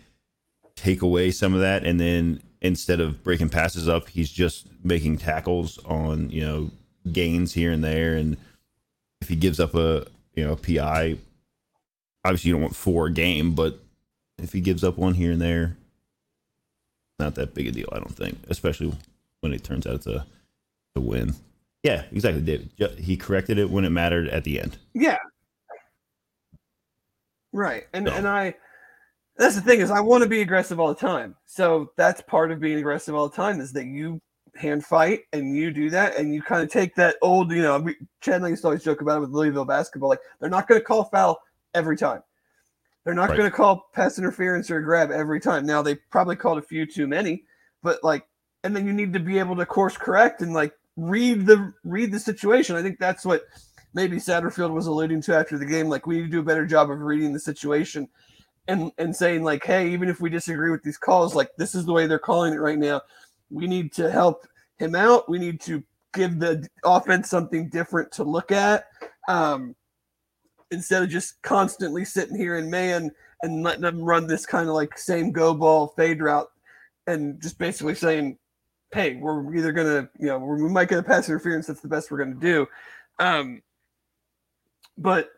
[0.75, 5.17] take away some of that, and then instead of breaking passes up, he's just making
[5.17, 6.71] tackles on you know
[7.11, 8.15] gains here and there.
[8.15, 8.37] And
[9.21, 11.17] if he gives up a you know a PI,
[12.25, 13.79] obviously you don't want four a game, but
[14.37, 15.77] if he gives up one here and there,
[17.19, 17.89] not that big a deal.
[17.91, 18.93] I don't think, especially
[19.41, 20.25] when it turns out it's a
[20.95, 21.35] a win.
[21.83, 22.69] Yeah, exactly, David.
[22.97, 24.77] He corrected it when it mattered at the end.
[24.93, 25.17] Yeah.
[27.57, 27.87] Right.
[27.93, 28.53] And So- and I
[29.35, 31.35] that's the thing is I want to be aggressive all the time.
[31.45, 34.19] So that's part of being aggressive all the time is that you
[34.55, 37.77] hand fight and you do that and you kind of take that old, you know,
[38.21, 40.09] Chad and used to always joke about it with Louisville basketball.
[40.09, 41.39] Like they're not going to call foul
[41.75, 42.23] every time.
[43.03, 43.37] They're not Right.
[43.37, 45.65] going to call pass interference or grab every time.
[45.65, 47.43] Now they probably called a few too many,
[47.83, 48.27] but like,
[48.63, 52.11] and then you need to be able to course correct and like read the read
[52.11, 52.75] the situation.
[52.75, 53.43] I think that's what
[53.97, 55.89] maybe Satterfield was alluding to after the game.
[55.89, 58.07] Like we need to do a better job of reading the situation
[58.67, 61.83] and and saying like, hey, even if we disagree with these calls, like this is
[61.83, 63.01] the way they're calling it right now.
[63.49, 65.27] We need to help him out.
[65.27, 65.83] We need to
[66.13, 68.85] give the offense something different to look at.
[69.27, 69.75] Um,
[70.69, 73.09] instead of just constantly sitting here in man
[73.41, 76.51] and letting them run this kind of like same go ball fade route
[77.07, 78.37] and just basically saying,
[78.93, 81.65] hey, we're either gonna, you know, we might get a pass interference.
[81.65, 82.67] That's the best we're gonna do.
[83.17, 83.63] Um,
[84.97, 85.29] but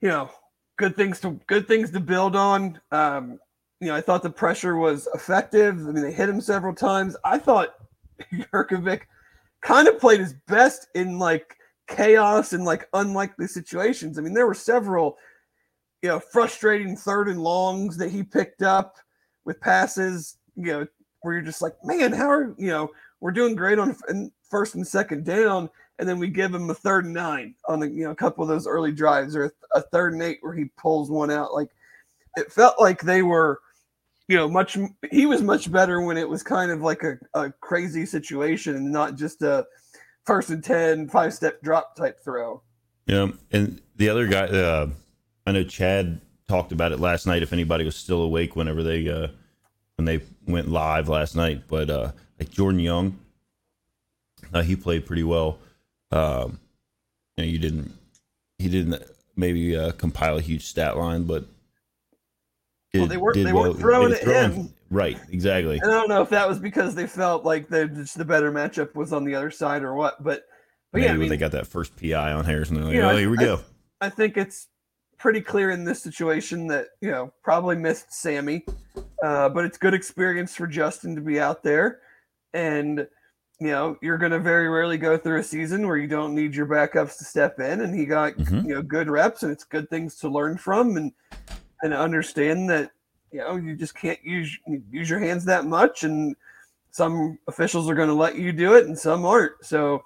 [0.00, 0.30] you know,
[0.78, 2.80] good things to good things to build on.
[2.90, 3.38] Um,
[3.80, 5.74] you know, I thought the pressure was effective.
[5.74, 7.16] I mean, they hit him several times.
[7.24, 7.74] I thought
[8.32, 9.02] Jurkovec
[9.62, 11.56] kind of played his best in like
[11.88, 14.18] chaos and like unlikely situations.
[14.18, 15.16] I mean, there were several,
[16.02, 18.96] you know, frustrating third and longs that he picked up
[19.44, 20.86] with passes, you know,
[21.22, 23.96] where you're just like, man, how are you know, we're doing great on
[24.48, 25.68] first and second down,
[26.00, 28.42] and then we give him a third and nine on the you know a couple
[28.42, 31.52] of those early drives or a, third and eight where he pulls one out.
[31.52, 31.68] Like
[32.36, 33.60] it felt like they were,
[34.26, 34.78] you know, much.
[35.12, 38.90] He was much better when it was kind of like a, a crazy situation and
[38.90, 39.66] not just a
[40.24, 42.62] first and 10, five step drop type throw.
[43.06, 44.88] Yeah, and the other guy, uh,
[45.46, 47.42] I know Chad talked about it last night.
[47.42, 49.28] If anybody was still awake whenever they uh,
[49.96, 53.18] when they went live last night, but uh, like Jordan Young,
[54.54, 55.58] uh, he played pretty well.
[56.12, 56.58] Um,
[57.36, 57.92] you know, you didn't,
[58.58, 59.02] he didn't
[59.36, 61.44] maybe uh, compile a huge stat line, but
[62.94, 64.74] Well, they weren't- they weren't throwing it in.
[64.90, 65.78] Right, exactly.
[65.78, 68.50] And I don't know if that was because they felt like the just the better
[68.50, 70.46] matchup was on the other side or what, but
[70.92, 72.94] but Maybe yeah, I when mean, they got that first PI on Harrison, they're like,
[72.94, 73.60] You know, oh, here we I- go.
[74.00, 74.66] I think it's
[75.16, 78.64] pretty clear in this situation that you know probably missed Sammy,
[79.22, 82.00] uh, but it's good experience for Justin to be out there,
[82.52, 83.06] and
[83.60, 86.54] you know you're going to very rarely go through a season where you don't need
[86.54, 88.64] your backups to step in, and he got Mhm.
[88.66, 91.12] you know good reps, and it's good things to learn from, and
[91.82, 92.90] and understand that
[93.32, 94.58] you know you just can't use
[94.90, 96.34] use your hands that much, and
[96.90, 99.52] some officials are going to let you do it, and some aren't.
[99.64, 100.02] So,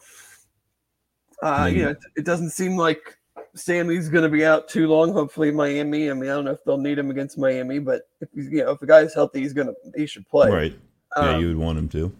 [1.43, 3.17] uh, you know, it, it doesn't seem like
[3.55, 5.13] Sammy's going to be out too long.
[5.13, 6.11] Hopefully, Miami.
[6.11, 8.65] I mean, I don't know if they'll need him against Miami, but if he's, you
[8.65, 10.51] know, if the guy's healthy, he's gonna he should play.
[10.51, 10.79] Right.
[11.17, 12.13] Yeah, Um, you would want him to.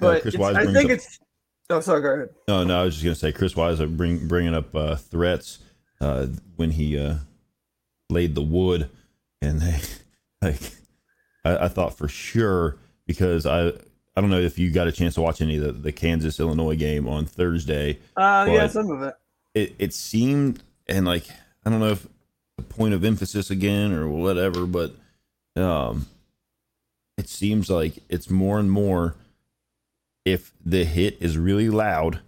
[0.00, 1.18] Uh, but Wise I think up- it's.
[1.68, 2.02] Oh, sorry.
[2.02, 2.28] Go ahead.
[2.48, 5.58] No, no, I was just gonna say Chris Wise uh, bring bringing up uh, threats
[6.00, 7.16] uh, when he uh,
[8.08, 8.90] laid the wood,
[9.40, 9.80] and they
[10.42, 10.60] like
[11.44, 13.68] I, I thought for sure because I
[14.16, 16.40] I don't know if you got a chance to watch any of the, the Kansas
[16.40, 17.98] Illinois game on Thursday.
[18.16, 19.14] Uh, yeah, some of it.
[19.54, 21.24] It it seemed and like
[21.64, 22.06] I don't know if
[22.58, 24.94] a point of emphasis again or whatever, but
[25.56, 26.06] um,
[27.16, 29.16] it seems like it's more and more
[30.30, 32.20] if the hit is really loud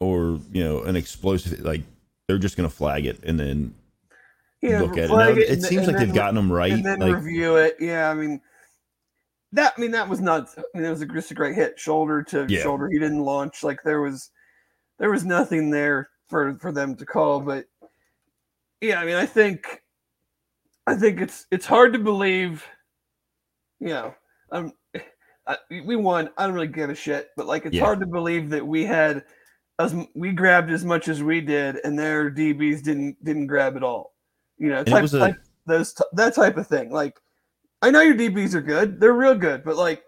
[0.00, 1.82] or you know an explosive like
[2.26, 3.74] they're just gonna flag it and then
[4.60, 5.08] Yeah, look at it.
[5.10, 6.72] Now, it, and- seems and like then they've gotten them right.
[6.72, 7.76] and then Like review it.
[7.80, 8.40] Yeah, I mean
[9.52, 9.74] that.
[9.76, 10.48] I mean that was not.
[10.56, 12.62] I mean it was a, just a great hit, shoulder to Yeah.
[12.62, 12.88] shoulder.
[12.88, 13.62] He didn't launch.
[13.62, 14.30] Like there was,
[14.98, 17.40] there was nothing there for for them to call.
[17.40, 17.66] But
[18.80, 19.82] yeah, I mean I think,
[20.86, 22.64] I think it's it's hard to believe.
[23.80, 24.14] You know,
[24.52, 24.72] um,
[25.46, 26.30] I, we won.
[26.38, 27.30] I don't really give a shit.
[27.36, 27.84] But like it's Yeah.
[27.84, 29.24] hard to believe that we had.
[29.78, 33.82] As we grabbed as much as we did, and their DBs didn't didn't grab at
[33.82, 34.14] all.
[34.58, 36.92] You know, type, a- type those t- that type of thing.
[36.92, 37.18] Like,
[37.80, 40.02] I know your DBs are good; they're real good, but like,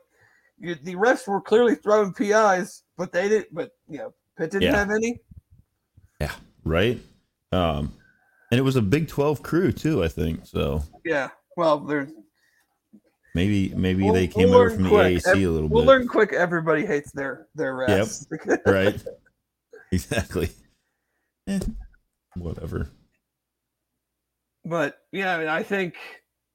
[0.61, 3.53] you, the refs were clearly throwing PIs, but they didn't.
[3.53, 4.77] But you know, Pitt didn't Yeah.
[4.77, 5.19] have any.
[6.21, 6.35] Yeah.
[6.65, 7.01] Right.
[7.51, 7.95] Um,
[8.53, 10.05] and it was a Big Twelve crew too.
[10.05, 10.83] I think so.
[11.05, 11.31] Yeah.
[11.57, 12.11] Well, there's.
[13.35, 15.15] Maybe maybe we'll- they came we'll over from the quick.
[15.17, 15.75] AAC a little bit.
[15.75, 16.33] We'll learn quick.
[16.33, 18.27] Everybody hates their their refs.
[18.47, 18.61] Yep.
[18.67, 19.03] right.
[19.91, 20.51] exactly.
[21.49, 21.59] Eh,
[22.37, 22.89] whatever.
[24.65, 25.97] but yeah, I mean, I think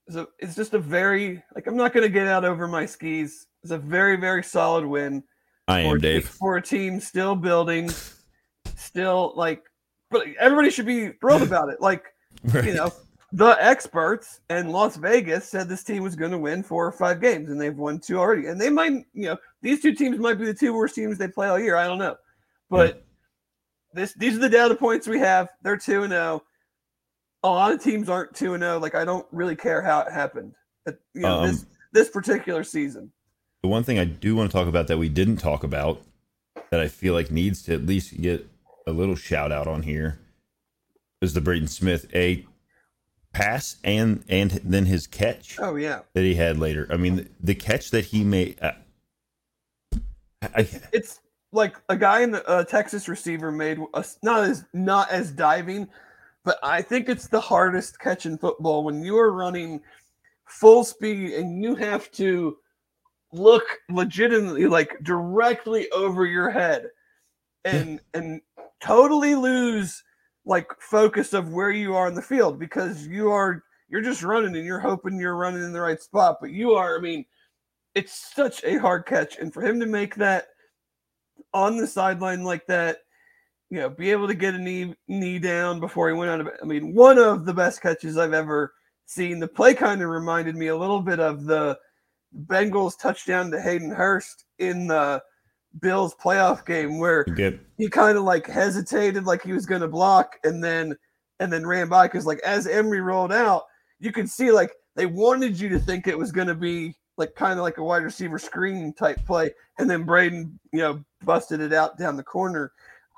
[0.08, 2.86] it's, a, it's just a very like I'm not going to get out over my
[2.86, 3.46] skis.
[3.64, 5.24] It's a very very solid win.
[5.68, 6.28] I am Dave.
[6.28, 7.92] for a team still building,
[8.76, 9.62] still like,
[10.10, 11.80] but everybody should be thrilled about it.
[11.80, 12.06] Like,
[12.54, 12.92] you know,
[13.32, 17.22] the experts in Las Vegas said this team was going to win four or five
[17.22, 18.48] games, and they've won two already.
[18.48, 21.28] And they might, you know, these two teams might be the two worst teams they
[21.28, 21.76] play all year.
[21.76, 22.18] I don't know,
[22.70, 23.04] but
[23.94, 25.50] this these are the data points we have.
[25.62, 26.44] They're two and zero.
[27.44, 28.80] A lot of teams aren't two and zero.
[28.80, 30.54] Like, I don't really care how it happened.
[30.88, 33.12] You know, this Um, this particular season.
[33.62, 36.02] The one thing I do want to talk about that we didn't talk about
[36.72, 38.48] that I feel like needs to at least get
[38.88, 40.20] a little shout out on here
[41.22, 42.46] is the Braden Smith a
[43.40, 46.88] pass and and then his catch Oh yeah, that he had later.
[46.92, 48.58] I mean, the catch that he made.
[48.62, 48.74] Uh,
[50.42, 51.22] I, it's
[51.52, 55.88] like a guy in the uh, Texas receiver made a, not as not as diving,
[56.44, 59.82] but I think it's the hardest catch in football when you are running
[60.46, 62.58] full speed and you have to
[63.32, 66.88] look legitimately like directly over your head
[67.64, 68.42] and and
[68.82, 70.04] totally lose
[70.50, 74.56] like focus of where you are in the field because you are you're just running
[74.56, 77.24] and you're hoping you're running in the right spot but you are i mean
[77.96, 79.38] it's such a hard catch.
[79.38, 80.50] And for him to make that
[81.54, 83.00] on the sideline like that
[83.70, 86.50] you know be able to get a knee knee down before he went out of
[86.62, 88.74] i mean one of the best catches i've ever
[89.10, 89.40] seen.
[89.40, 91.78] The play kind of reminded me a little bit of the
[92.46, 95.22] bengals touchdown to hayden hurst in the
[95.82, 99.88] bills playoff game where get he kind of like hesitated like he was going to
[99.88, 100.96] block and then
[101.40, 103.64] and then ran by because like as Emory rolled out
[104.00, 107.36] you could see like they wanted you to think it was going to be like
[107.36, 111.62] kind of like a wide receiver screen type play and then braden you know busted
[111.62, 112.72] it out down the corner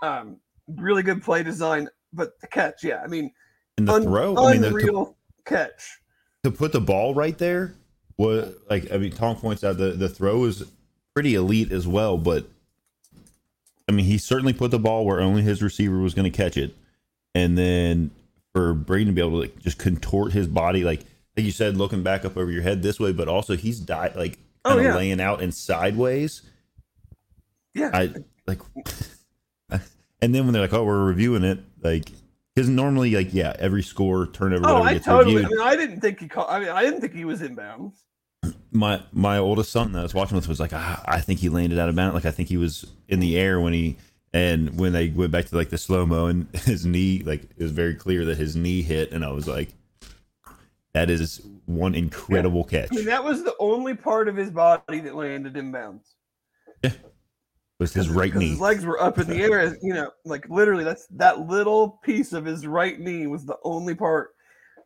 [0.04, 0.38] um
[0.76, 3.32] really good play design but the catch yeah i mean
[3.78, 4.36] in the un- throw.
[4.38, 6.00] I mean, the, to, unreal catch
[6.44, 7.76] to put the ball right there
[8.18, 10.64] was like I mean, Tom points out the the throw is
[11.14, 12.46] pretty elite as well, but
[13.88, 16.58] I mean, he certainly put the ball where only his receiver was going to catch
[16.58, 16.76] it,
[17.36, 18.12] and then
[18.54, 21.02] for Braden to be able to like just contort his body, like
[21.38, 24.12] like you said, looking back up over your head this way, but also he's di-
[24.16, 24.96] like Oh, kind of yeah.
[24.96, 26.44] laying out and sideways.
[27.74, 28.14] yeah I
[28.46, 28.60] like,
[30.22, 32.10] and then when they're like, "Oh, we're reviewing it," like,
[32.54, 34.68] because normally, like, yeah, every score turnover.
[34.68, 35.38] Oh, I totally.
[35.38, 35.60] reviewed.
[35.60, 36.48] I mean, I didn't think he called.
[36.50, 37.94] I mean, I didn't think he was inbounds.
[38.72, 41.50] My my oldest son that I was watching with was like, ah, I think he
[41.50, 42.16] landed out of bounds.
[42.16, 43.98] Like I think he was in the air when he
[44.34, 47.64] and when they went back to like the slow mo and his knee, like it
[47.64, 49.74] was very clear that his knee hit, and I was like,
[50.94, 52.90] that is one incredible catch.
[52.92, 56.04] I mean, that was the only part of his body that landed inbounds.
[57.80, 58.50] was his right knee.
[58.50, 59.76] His legs were up in the air.
[59.82, 63.96] You know, like literally, that's that little piece of his right knee was the only
[63.96, 64.32] part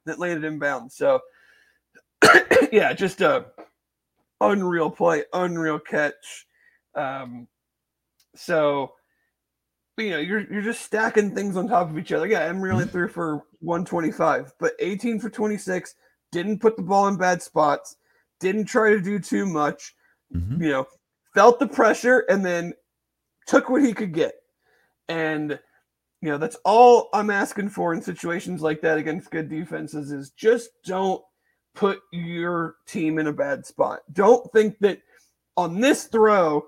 [0.05, 0.95] that landed in bounds.
[0.95, 1.19] So,
[2.71, 3.45] yeah, just a
[4.41, 6.47] unreal play, unreal catch.
[6.95, 7.47] Um,
[8.35, 8.93] so,
[9.97, 12.27] you know, you're you're just stacking things on top of each other.
[12.27, 15.95] Yeah, Emory only threw for 125, but 18 for 26.
[16.31, 17.97] Didn't put the ball in bad spots.
[18.39, 19.95] Didn't try to do too much
[20.33, 20.61] Mhm.
[20.61, 20.87] you know,
[21.33, 22.73] felt the pressure and then
[23.47, 24.33] took what he could get.
[25.07, 25.59] And
[26.21, 30.31] you know, that's all I'm asking for in situations like that against good defenses is
[30.31, 31.23] just don't
[31.75, 33.99] put your team in a bad spot.
[34.13, 35.01] Don't think that
[35.57, 36.65] on this throw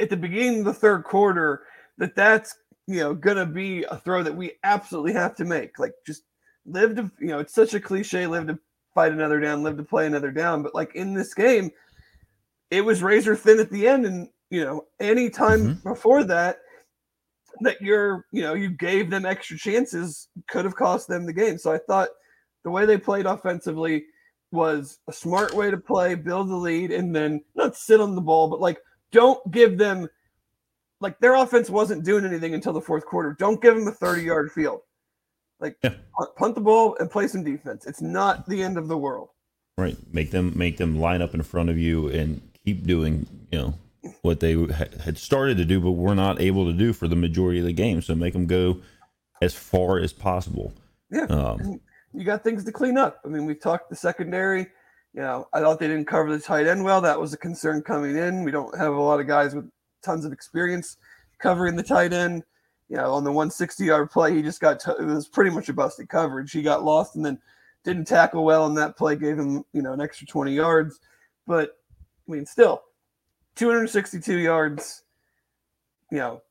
[0.00, 1.62] at the beginning of the third quarter
[1.98, 2.56] that that's,
[2.86, 5.78] you know, going to be a throw that we absolutely have to make.
[5.78, 6.22] Like just
[6.66, 8.58] live to, you know, it's such a cliche live to
[8.94, 11.70] fight another down, live to play another down, but like in this game
[12.70, 15.82] it was razor thin at the end and you know any time Mhm.
[15.82, 16.58] before that
[17.62, 21.58] that you're you know you gave them extra chances could have cost them the game
[21.58, 22.08] so i thought
[22.68, 24.04] the way they played offensively
[24.52, 28.20] was a smart way to play build the lead and then not sit on the
[28.20, 28.78] ball but like
[29.10, 30.06] don't give them
[31.00, 34.22] like their offense wasn't doing anything until the fourth quarter don't give them a 30
[34.22, 34.80] yard field
[35.60, 35.94] like Yeah.
[36.36, 39.30] punt- the ball and play some defense it's not the end of the world
[39.78, 43.58] Right, make them make them line up in front of you and keep doing, you
[43.58, 43.74] know,
[44.22, 47.14] what they ha- had started to do, but were not able to do for the
[47.14, 48.02] majority of the game.
[48.02, 48.80] So make them go
[49.40, 50.72] as far as possible.
[51.12, 51.26] Yeah.
[51.26, 51.80] Um,
[52.14, 53.20] you got things to clean up.
[53.24, 54.66] I mean, we've talked the secondary.
[55.14, 57.00] You know, I thought they didn't cover the tight end well.
[57.00, 58.44] That was a concern coming in.
[58.44, 59.70] We don't have a lot of guys with
[60.02, 60.96] tons of experience
[61.38, 62.44] covering the tight end.
[62.88, 65.74] You know, on the 160 yard play, he just got, it was pretty much a
[65.74, 66.52] busted coverage.
[66.52, 67.38] He got lost and then
[67.84, 71.00] didn't tackle well, and that play gave him, you know, an extra 20 yards.
[71.46, 71.78] But,
[72.28, 72.82] I mean, still,
[73.56, 75.04] 262 yards,
[76.10, 76.42] you know,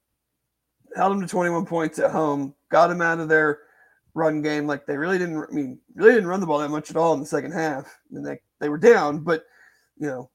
[0.95, 3.59] held him to 21 points at home, got him out of their
[4.17, 4.67] run game.
[4.67, 7.13] Like they really didn't, I mean, really didn't run the ball that much at all
[7.13, 7.97] in the second half.
[8.11, 9.45] And they, they were down, but,
[9.97, 10.29] you know,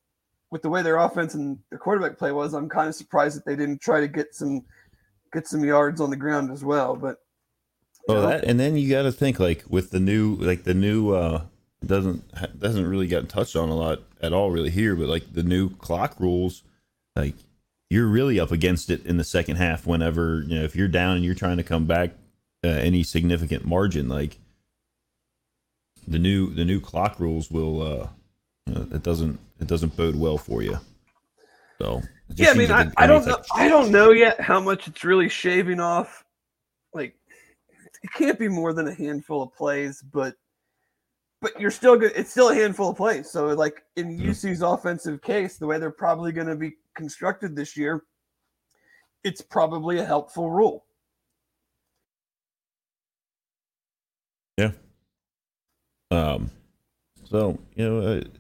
[0.50, 3.44] with the way their offense and their quarterback play was, I'm kind of surprised that
[3.44, 4.64] they didn't try to get some
[5.32, 6.94] get some yards on the ground as well.
[6.94, 7.16] But
[8.06, 10.74] well, know, that and then you got to think like with the new like the
[10.74, 11.44] new uh
[11.84, 15.42] doesn't doesn't really get touched on a lot at all really here, but like the
[15.42, 16.62] new clock rules,
[17.16, 17.34] like
[17.88, 19.86] you're really up against it in the second half.
[19.86, 22.10] Whenever you know if you're down and you're trying to come back
[22.64, 24.38] uh, any significant margin, like
[26.06, 28.08] the new the new clock rules will uh
[28.72, 30.78] know, it doesn't it doesn't bode well for you.
[31.78, 32.02] So
[32.34, 33.42] yeah, I mean, I, I, don't know.
[33.54, 36.24] I don't know yet how much it's really shaving off.
[36.94, 37.14] Like,
[38.02, 40.34] it can't be more than a handful of plays, but
[41.40, 42.12] but you're still good.
[42.14, 43.30] It's still a handful of plays.
[43.30, 44.30] So, like in Yeah.
[44.30, 48.04] UC's offensive case, the way they're probably going to be constructed this year,
[49.24, 50.84] it's probably a helpful rule.
[56.12, 56.50] Um,
[57.24, 58.30] so you know, it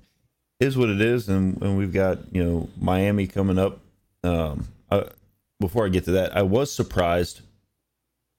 [0.60, 3.80] is what it is, and, and we've got you know Miami coming up.
[4.22, 5.06] Um, I,
[5.58, 7.40] before I get to that, I was surprised,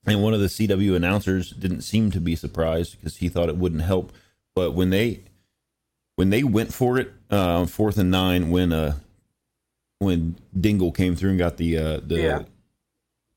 [0.06, 3.58] and one of the CW announcers didn't seem to be surprised because he thought it
[3.58, 4.14] wouldn't help.
[4.56, 5.22] But when they
[6.16, 8.98] when they went for it, uh, fourth and nine, when uh
[9.98, 12.42] when Dingle came through and got the uh the Yeah.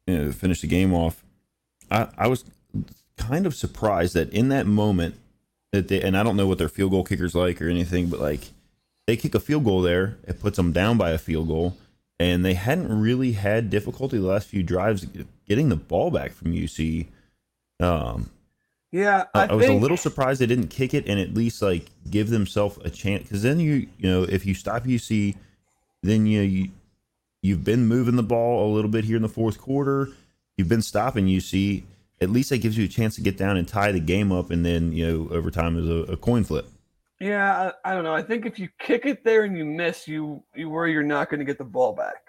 [0.07, 1.25] you know, finished the game off,
[1.91, 2.45] I I was
[3.17, 5.17] kind of surprised that in that moment
[5.73, 8.21] that they and I don't know what their field goal kicker's like or anything, but
[8.21, 8.53] like
[9.07, 11.77] they kick a field goal there, it puts them down by a field goal,
[12.19, 15.07] and they hadn't really had difficulty the last few drives
[15.47, 17.07] getting the ball back from UC.
[17.81, 18.31] Um,
[18.91, 21.63] Yeah, I, I, I was a little surprised they didn't kick it and at least
[21.63, 25.37] like give themselves a chance because then you you know if you stop UC,
[26.03, 26.71] then you you
[27.43, 30.09] you've been moving the ball a little bit here in the fourth quarter.
[30.57, 31.85] You've been stopping UC.
[32.21, 34.51] At least that gives you a chance to get down and tie the game up,
[34.51, 36.67] and then you know over time is a, a coin flip.
[37.21, 38.15] Yeah, I, I don't know.
[38.15, 41.29] I think if you kick it there and you miss, you you worry you're not
[41.31, 42.23] going to get the ball back.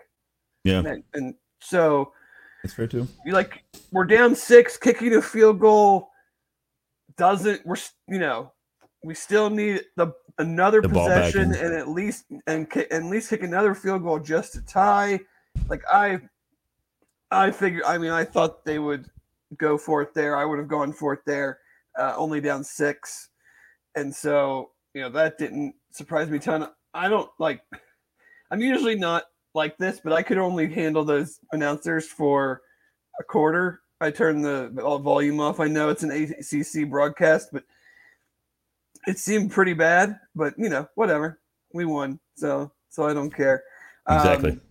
[0.63, 2.11] Yeah, And, and so
[2.63, 3.07] that's fair too.
[3.25, 6.09] you like we're down six, kicking a field goal
[7.17, 7.65] doesn't.
[7.65, 7.77] We're
[8.07, 8.51] you know
[9.03, 13.43] we still need the another The possession and at least and ki- at least kick
[13.43, 15.19] another field goal just to tie.
[15.69, 16.19] Like I,
[17.31, 17.81] I figure.
[17.85, 19.09] I mean, I thought they would
[19.57, 20.35] go for it there.
[20.37, 21.59] I would have gone for it there,
[21.97, 23.29] uh, only down six,
[23.95, 26.67] and so you know that didn't surprise me a ton.
[26.93, 27.61] I don't like.
[28.51, 29.23] I'm usually not
[29.53, 32.61] like this, but I could only handle those announcers for
[33.19, 33.81] a quarter.
[33.99, 35.59] I turn the, the volume off.
[35.59, 37.63] I know it's an ACC broadcast, but
[39.07, 40.19] it seemed pretty bad.
[40.35, 41.39] But you know, whatever.
[41.73, 43.63] We won, so so I don't care.
[44.09, 44.51] Exactly.
[44.51, 44.61] Um,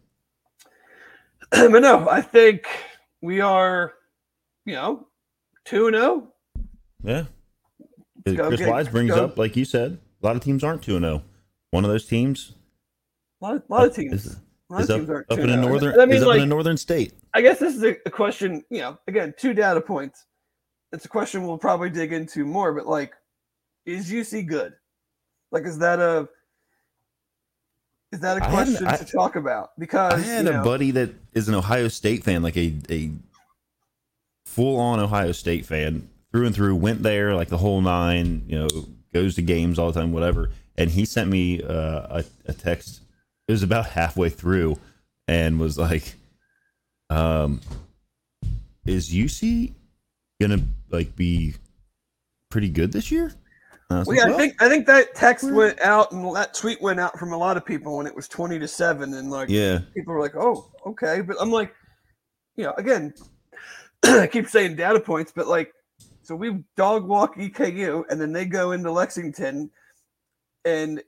[1.73, 2.67] but no, I think
[3.21, 3.95] we are,
[4.67, 5.07] you know,
[5.65, 6.29] two and zero.
[7.03, 7.25] Yeah.
[8.27, 9.25] go Chris get- Wise brings go.
[9.25, 11.23] up, like you said, a lot of teams aren't 2 0.
[11.71, 12.53] One of those teams
[13.41, 14.27] A lot, a lot of teams.
[14.27, 14.37] is,
[14.71, 15.45] a lot is of teams aren't up 2-0.
[15.45, 15.69] in a oh.
[15.69, 17.15] northern, I mean, is up like, in a northern state.
[17.33, 18.65] I guess this is a, a question.
[18.71, 20.27] You know, again, two data points.
[20.93, 22.73] It's a question we'll probably dig into more.
[22.73, 23.15] But like,
[23.85, 24.75] is UC good?
[25.53, 26.29] Like, is that a
[28.13, 29.79] is that a question I- to talk about?
[29.79, 33.11] Because I had you a buddy that is an Ohio State fan, like a, a
[34.57, 38.59] full on Ohio State fan through and through, went there like the whole nine, you
[38.59, 38.69] know,
[39.13, 40.51] goes to games all the time, whatever.
[40.79, 43.03] And he sent me uh, a, a text.
[43.49, 44.79] It was about halfway through
[45.29, 46.15] and was like,
[47.11, 47.61] um,
[48.87, 49.75] is UC
[50.41, 51.55] gonna like be
[52.51, 53.33] pretty good this year?
[53.91, 56.81] I Well, like, yeah, I think I think that text went out and that tweet
[56.81, 59.51] went out from a lot of people when it was twenty to seven, and like
[59.51, 61.75] yeah, people were like, "Oh, okay," but I'm like,
[62.57, 63.13] you know, again,
[64.21, 65.73] I keep saying data points, but like,
[66.23, 69.71] so we dog walk EKU, and then they go into Lexington,
[70.65, 71.03] and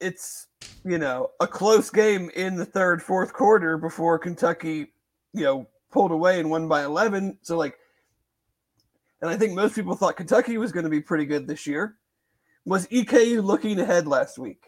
[0.00, 0.46] it's
[0.84, 4.92] you know a close game in the third, fourth quarter before Kentucky,
[5.32, 7.38] you know, pulled away and won by eleven.
[7.42, 7.78] So like,
[9.20, 11.96] and I think most people thought Kentucky was going to be pretty good this year.
[12.64, 14.64] Was EKU looking ahead last week?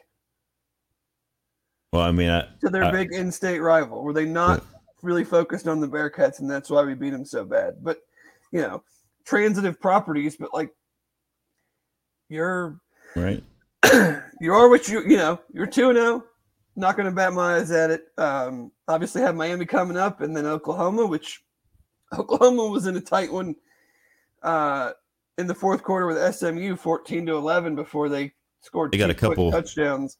[1.93, 4.03] well, I mean, I, to their I- big in-state rival?
[4.03, 4.65] Were they not
[5.03, 7.77] really focused on the Bearcats, and that's why we beat them so bad?
[7.83, 7.99] But
[8.53, 8.83] you know,
[9.25, 10.37] transitive properties.
[10.37, 10.75] But like,
[12.29, 12.81] you're
[13.17, 13.43] right,
[14.41, 15.41] you are what you you know.
[15.53, 16.25] You're two two zero.
[16.77, 18.05] Not going to bat my eyes at it.
[18.17, 21.43] Um, obviously, have Miami coming up, and then Oklahoma, which
[22.19, 23.57] Oklahoma was in a tight one
[24.43, 24.93] uh,
[25.39, 28.93] in the fourth quarter with SMU, fourteen to eleven, before they scored.
[28.93, 30.19] They got a couple- touchdowns.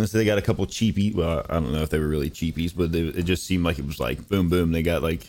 [0.00, 1.12] And so they got a couple cheapy.
[1.12, 3.78] Well, I don't know if they were really cheapies, but they, it just seemed like
[3.78, 4.72] it was like boom, boom.
[4.72, 5.26] They got like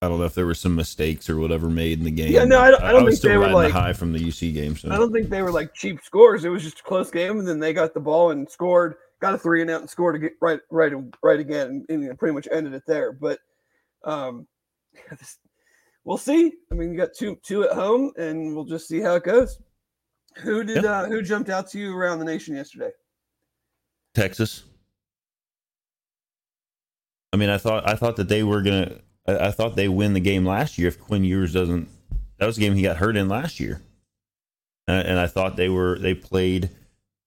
[0.00, 2.32] I don't know if there were some mistakes or whatever made in the game.
[2.32, 4.18] Yeah, no, I don't- I don't was think they were, the like- high from the
[4.18, 4.76] UC game.
[4.76, 6.44] So I don't think they were like cheap scores.
[6.44, 9.34] It was just a close game, and then they got the ball and scored, got
[9.34, 12.48] a three and out, and scored get right, right, right again, and, and pretty much
[12.50, 13.12] ended it there.
[13.12, 13.38] But
[14.04, 14.48] um,
[16.04, 16.52] we'll see.
[16.70, 19.58] I mean, you got two two at home, and we'll just see how it goes.
[20.38, 22.90] Who did uh, who jumped out to you around the nation yesterday?
[24.14, 24.64] Texas.
[27.32, 28.98] I mean, I thought I thought that they were gonna.
[29.26, 31.88] I, I thought they win the game last year if Quinn Ewers doesn't.
[32.38, 33.80] That was the game he got hurt in last year,
[34.86, 36.70] and, and I thought they were they played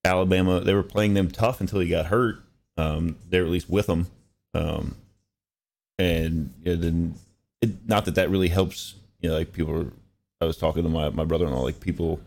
[0.03, 0.59] Alabama.
[0.61, 2.37] They were playing them tough until he got hurt.
[2.77, 4.07] Um, they were at least with them,
[4.53, 4.95] um,
[5.97, 7.17] and it didn't.
[7.61, 8.95] It, not that that really helps.
[9.21, 9.73] You know, like people.
[9.73, 9.87] Were,
[10.41, 11.61] I was talking to my my brother in law.
[11.61, 12.19] Like people,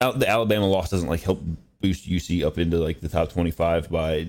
[0.00, 1.42] out the Alabama loss doesn't like help
[1.80, 4.28] boost UC up into like the top 25 by,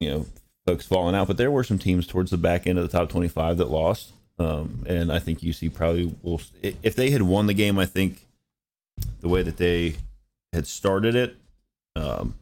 [0.00, 0.26] you know,
[0.66, 1.26] folks falling out.
[1.26, 4.12] But there were some teams towards the back end of the top 25 that lost.
[4.38, 6.40] Um, and I think UC probably will.
[6.62, 8.26] If they had won the game, I think
[9.20, 9.96] the way that they
[10.52, 11.36] had started it,
[11.96, 12.34] um,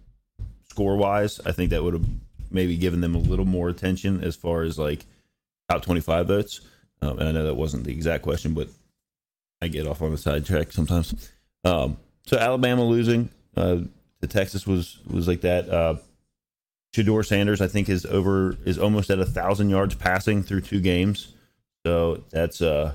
[0.69, 2.07] score wise, I think that would have
[2.51, 5.05] maybe given them a little more attention as far as like
[5.71, 6.61] top 25 votes.
[7.01, 8.69] Um, and I know that wasn't the exact question, but
[9.61, 11.31] I get off on the sidetrack sometimes.
[11.65, 11.97] Um,
[12.27, 13.79] so Alabama losing uh,
[14.23, 15.69] to Texas was was like that.
[15.69, 15.97] Uh,
[16.95, 20.81] Shedeur Sanders, I think, is over is almost at a thousand yards passing through two
[20.81, 21.35] games.
[21.85, 22.95] So that's uh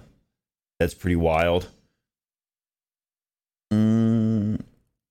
[0.80, 1.70] that's pretty wild.
[3.74, 4.62] Mm,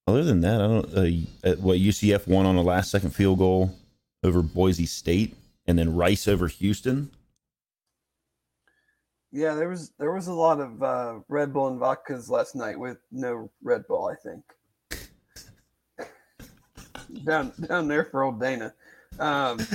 [0.07, 0.95] other than that, I don't.
[0.95, 3.77] Uh, uh, what UCF won on a last second field goal
[4.23, 5.37] over Boise State,
[5.67, 7.11] and then Rice over Houston.
[9.33, 12.79] Yeah, there was there was a lot of uh, Red Bull and vodkas last night
[12.79, 14.07] with no Red Bull.
[14.07, 14.43] I think
[17.25, 18.73] down down there for old Dana.
[19.19, 19.59] Um,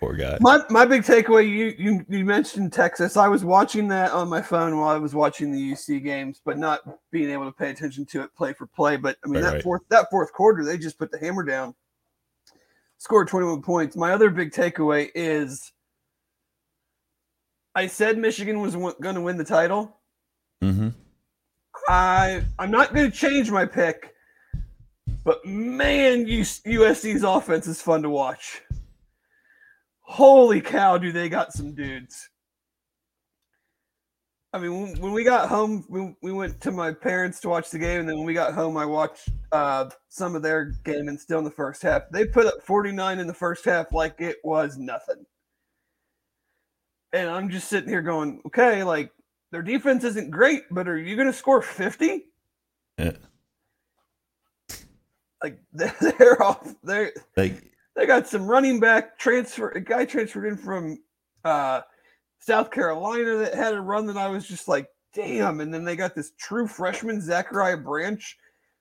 [0.00, 0.38] Poor guy.
[0.40, 3.16] My my big takeaway you, you you mentioned Texas.
[3.16, 6.56] I was watching that on my phone while I was watching the UC games, but
[6.56, 6.80] not
[7.10, 8.96] being able to pay attention to it play for play.
[8.96, 9.62] But I mean Right, that right.
[9.62, 11.74] fourth that fourth quarter, they just put the hammer down,
[12.98, 13.96] scored 21 points.
[13.96, 15.72] My other big takeaway is
[17.74, 19.98] I said Michigan was going to win the title.
[20.62, 20.88] Mm-hmm.
[21.88, 24.14] I I'm not going to change my pick,
[25.28, 28.62] but man, USC's offense is fun to watch.
[30.00, 32.30] Holy cow, do they got some dudes?
[34.54, 37.78] I mean, when, we got home, we, we went to my parents to watch the
[37.78, 41.20] game, and then when we got home, I watched uh, some of their game, and
[41.20, 44.38] still in the first half, they put up 49 in the first half like it
[44.44, 45.26] was nothing.
[47.12, 49.12] And I'm just sitting here going, okay, like
[49.52, 52.24] their defense isn't great, but are you going to score 50?
[52.96, 53.12] Yeah.
[55.42, 56.74] Like they're off.
[56.82, 59.70] They Like they got some running back transfer.
[59.70, 60.98] A guy transferred in from
[61.44, 61.82] uh,
[62.40, 65.60] South Carolina that had a run that I was just like, damn.
[65.60, 68.38] And then they got this true freshman Zachariah Branch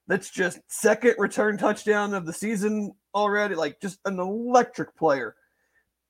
[0.07, 3.55] that's just second return touchdown of the season already.
[3.55, 5.35] Like just an electric player.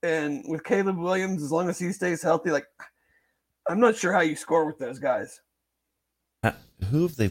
[0.02, 2.66] And with Caleb Williams, as long as he stays healthy, like
[3.68, 5.40] I'm not sure how you score with those guys.
[6.90, 7.30] who have they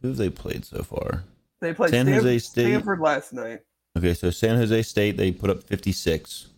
[0.00, 1.24] who have they played so far?
[1.60, 2.66] They played San Stan- Jose State.
[2.66, 3.60] Stanford last night.
[3.96, 6.48] Okay, so San Jose State they put up 56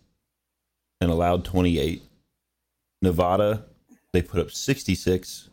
[0.99, 2.03] and allowed 28.
[3.01, 3.65] Nevada
[4.13, 5.49] they put up 66,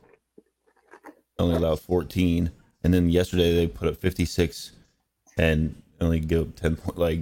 [1.39, 2.51] only allowed 14,
[2.83, 4.73] and then yesterday they put up 56
[5.39, 6.99] and only go 10 point.
[6.99, 7.21] Like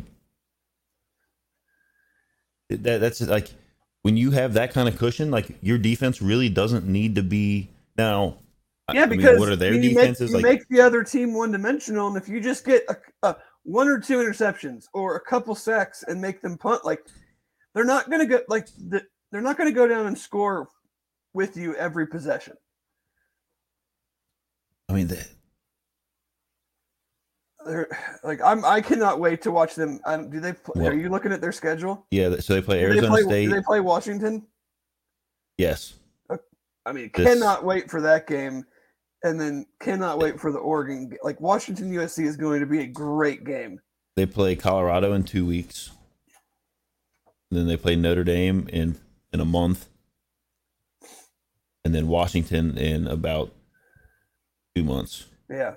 [2.71, 3.53] that, that's like
[4.03, 7.69] when you have that kind of cushion, like your defense really doesn't need to be
[7.97, 8.39] now.
[8.93, 10.59] Yeah, I mean, because what are their you defenses Make, you like?
[10.61, 13.99] make the other team one dimensional, and if you just get a, a one or
[13.99, 17.01] two interceptions or a couple sacks and make them punt, like
[17.75, 20.69] they're not going to go like the, they're not going to go down and score
[21.35, 22.55] with you every possession.
[24.89, 25.27] I mean, the,
[27.67, 27.89] They're
[28.23, 28.65] like I'm.
[28.65, 29.99] I cannot wait to watch them.
[30.07, 30.53] Um, I, don't- they?
[30.53, 32.07] Play, Well- are you looking at their schedule?
[32.13, 32.37] yeah.
[32.39, 33.47] So they play Do they Arizona play, State.
[33.47, 34.47] Do they play Washington?
[35.59, 35.95] yes.
[36.31, 38.65] I mean, This- cannot wait for that game,
[39.27, 41.13] and then cannot wait for the Oregon.
[41.23, 43.81] Like Washington USC is going to be a great game.
[44.15, 45.91] They play Colorado in two weeks.
[47.51, 48.97] Then they play Notre Dame in
[49.33, 49.87] in a month,
[51.85, 53.53] and then Washington in about
[54.75, 55.75] two months, Yeah,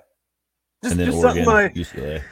[0.82, 2.22] just, and then just Oregon, something UCLA.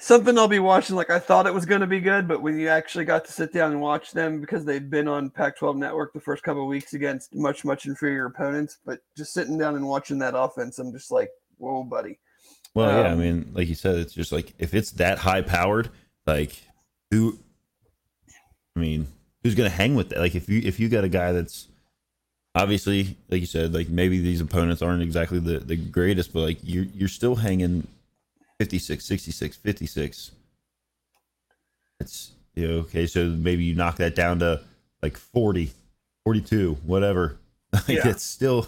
[0.00, 0.96] Something I'll be watching.
[0.96, 3.32] Like I thought it was going to be good, but when you actually got to
[3.32, 6.68] sit down and watch them because they've been on Pac-12 Network the first couple of
[6.68, 10.92] weeks against much much inferior opponents, but just sitting down and watching that offense, I'm
[10.92, 12.18] just like, whoa, buddy.
[12.74, 15.42] Well, yeah, I Um, mean, like you said, it's just like if it's that high
[15.42, 15.90] powered,
[16.26, 16.52] like
[17.10, 17.38] who?
[18.76, 19.08] I mean,
[19.42, 20.18] who's gonna hang with that?
[20.18, 21.68] Like if you if you got a guy that's
[22.54, 26.58] obviously, like you said, like maybe these opponents aren't exactly the the greatest, but like
[26.62, 27.86] you're you're still hanging
[28.60, 30.32] 56, 66, 56.
[31.98, 34.60] It's you know, okay, so maybe you knock that down to
[35.02, 35.72] like 40,
[36.24, 37.38] 42, whatever.
[37.72, 38.08] Like Yeah.
[38.08, 38.66] it's still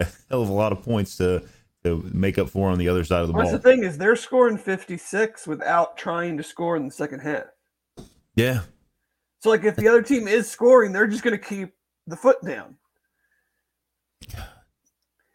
[0.00, 1.42] a hell of a lot of points to
[1.84, 3.48] to make up for on the other side of the ball.
[3.52, 7.44] the thing is they're scoring 56 without trying to score in the second half.
[8.34, 8.62] Yeah.
[9.40, 11.74] So like if the other team is scoring, they're just going to keep
[12.08, 12.74] the foot down.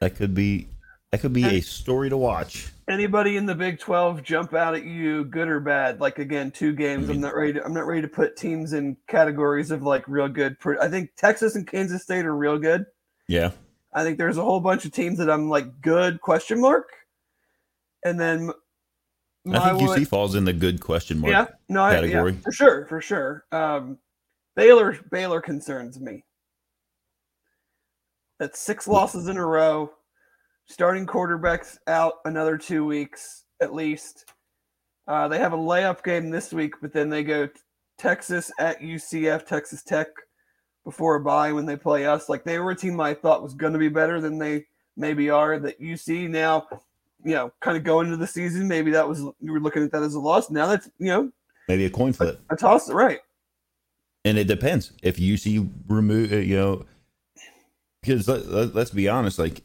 [0.02, 0.68] That could be
[1.14, 2.72] that could be a story to watch.
[2.90, 6.02] Anybody in the Big 12 jump out at you, good or bad?
[6.02, 7.08] Like again, two games.
[7.08, 7.54] I'm not ready.
[7.54, 10.58] To, I'm not ready to put teams in categories of like real good.
[10.82, 12.88] I think Texas and Kansas State are real good.
[13.28, 13.52] Yeah.
[13.94, 16.90] I think there's a whole bunch of teams that I'm like good question mark,
[18.04, 18.50] and then
[19.54, 21.32] I think UC falls in the good question mark.
[21.32, 22.34] yeah, no, I, yeah, category.
[22.44, 23.46] for sure, for sure.
[23.52, 24.00] Um,
[24.56, 26.26] Baylor, Baylor concerns me.
[28.40, 29.92] That's six losses in a row.
[30.68, 34.32] Starting quarterbacks out another two weeks at least.
[35.08, 37.50] Uh, they have a layup game this week, but then they go
[37.98, 40.08] Texas at UCF, Texas Tech
[40.84, 42.30] before a bye when they play us.
[42.30, 45.30] Like they were a team I thought was going to be better than they maybe
[45.30, 45.60] are.
[45.60, 46.68] That UC now,
[47.24, 49.92] you know, kind of going into the season, maybe that was you were looking at
[49.92, 50.50] that as a loss.
[50.50, 51.32] Now that's you know
[51.68, 52.42] Maybe a coin flip.
[52.50, 53.20] a toss, right?
[54.26, 54.92] And it depends.
[55.02, 56.86] If UC remove, uh, you know,
[58.02, 59.62] because let, let, let's be honest, like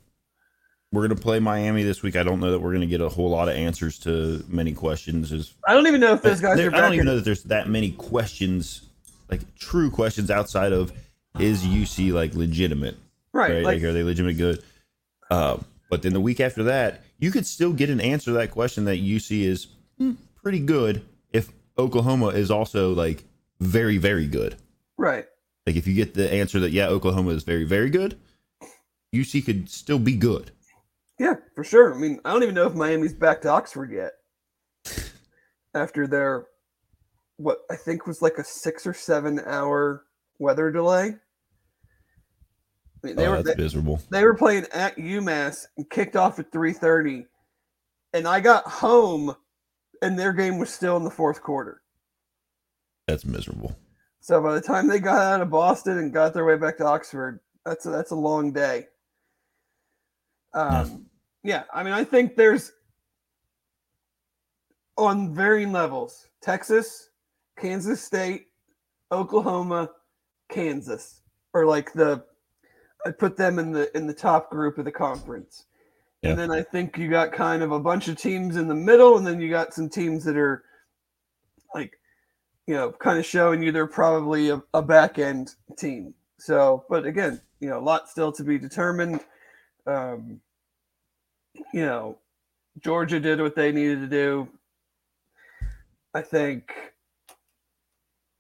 [0.93, 2.17] we're gonna play Miami this week.
[2.17, 5.33] I don't know that we're gonna get a whole lot of answers to many questions.
[5.33, 7.45] Is I don't even know if those guys are I don't even know that there's
[7.45, 8.83] that many questions,
[9.31, 10.93] like true questions outside of
[11.39, 12.97] is UC like legitimate?
[13.33, 13.65] right, right?
[13.65, 14.63] like, Like, are they legitimate good?
[15.31, 15.59] Uh,
[15.91, 18.85] but then the week after that, you could still get an answer to that question
[18.87, 19.69] that UC is
[19.99, 20.13] hmm,
[20.43, 23.25] pretty good if Oklahoma is also like
[23.61, 24.57] very, very good.
[24.97, 25.27] right.
[25.67, 28.19] Like if you get the answer that yeah, Oklahoma is very, very good,
[29.15, 30.51] UC could still be good.
[31.19, 31.95] Yeah, for sure.
[31.95, 34.13] I mean, I don't even know if Miami's back to Oxford yet.
[35.75, 36.47] After their
[37.37, 40.05] what I think was like a six or seven hour
[40.39, 41.15] weather delay.
[43.05, 44.01] I mean, they oh, were that's they, miserable.
[44.11, 47.27] they were playing at UMass and kicked off at three thirty,
[48.13, 49.35] and I got home,
[50.03, 51.83] and their game was still in the fourth quarter.
[53.07, 53.77] That's miserable.
[54.21, 56.87] So by the time they got out of Boston and got their way back to
[56.87, 58.87] Oxford, that's a, that's a long day.
[60.55, 61.07] Um,
[61.43, 62.73] yeah, I mean, I think there's
[64.97, 67.11] on varying levels Texas,
[67.59, 68.47] Kansas State,
[69.13, 69.91] Oklahoma,
[70.51, 71.23] Kansas,
[71.55, 72.25] or like the
[73.07, 75.65] I put them in the in the top group of the conference.
[76.23, 76.31] Yeah.
[76.31, 79.19] And then I think you got kind of a bunch of teams in the middle,
[79.19, 80.65] and then you got some teams that are
[81.75, 81.93] like,
[82.67, 86.15] you know, kind of showing you they're probably a, a back end team.
[86.39, 89.21] So, but again, you know, a lot still to be determined.
[89.87, 90.41] Um,
[91.73, 92.19] you know,
[92.81, 94.49] Georgia did what they needed to do.
[96.15, 96.73] I think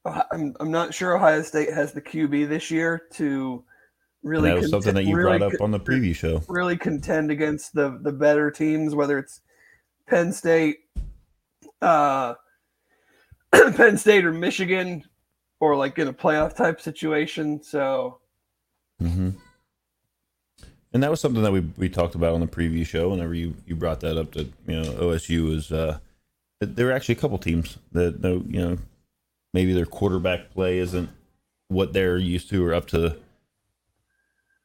[0.04, 3.64] I'm, I'm not sure Ohio State has the QB this year to
[4.22, 4.50] really.
[4.50, 6.42] that was something that you really brought up on the preview show.
[6.48, 9.40] Really contend against the the better teams, whether it's
[10.06, 10.78] Penn State,
[11.82, 12.34] uh,
[13.52, 15.04] Penn State or Michigan,
[15.60, 17.62] or like in a playoff type situation.
[17.62, 18.20] So
[18.98, 19.30] hmm
[20.92, 23.10] And that was something that we we talked about on the preview show.
[23.10, 25.98] Whenever you you brought that up, that you know OSU is uh,
[26.60, 28.78] there are actually a couple teams that you know
[29.52, 31.10] maybe their quarterback play isn't
[31.68, 33.16] what they're used to or up to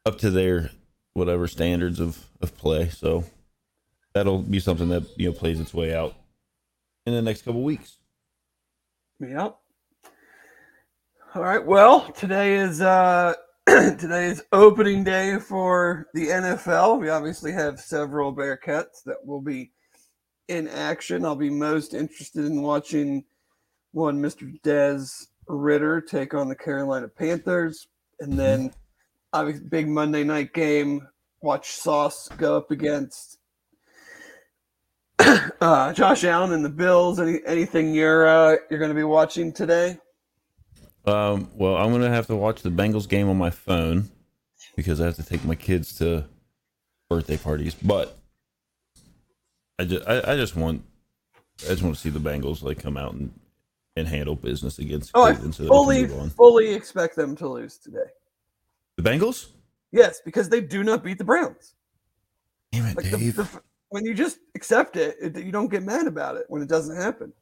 [0.06, 0.72] up to their
[1.14, 2.90] whatever standards of of play.
[2.90, 3.26] So
[4.14, 6.16] that'll be something that you know plays its way out
[7.06, 7.98] in the next couple weeks.
[9.20, 9.58] Yep.
[11.36, 11.66] All right.
[11.66, 13.34] Well, today is uh
[13.98, 17.00] today is opening day for the NFL.
[17.00, 19.72] We obviously have several Bearcats that will be
[20.50, 21.24] in action.
[21.24, 23.24] I'll be most interested in watching
[23.94, 24.62] one Mr.
[24.64, 25.06] Des
[25.48, 27.88] Ridder take on the Carolina Panthers,
[28.20, 28.74] and then
[29.32, 31.08] obviously big Monday night game.
[31.42, 33.38] Watch Sauce go up against
[35.20, 37.18] uh, Josh Allen and the Bills.
[37.18, 40.00] Any anything you're uh, you're going to be watching today?
[41.06, 44.10] Um, well, I'm gonna have to watch the Bengals game on my phone
[44.76, 46.26] because I have to take my kids to
[47.10, 47.74] birthday parties.
[47.76, 48.18] But
[49.80, 50.84] I just, I, I just want,
[51.66, 53.38] I just want to see the Bengals like come out and,
[53.96, 55.56] and handle business against Oh, I Cleveland.
[55.56, 57.98] so can fully move fully expect them to lose today.
[58.98, 59.48] The Bengals?
[59.92, 61.76] Yes, because they do not beat the Browns.
[62.72, 63.36] Damn it, Like the, Dave.
[63.36, 63.48] the,
[63.90, 66.96] when you just accept it, it, you don't get mad about it when it doesn't
[66.96, 67.34] happen.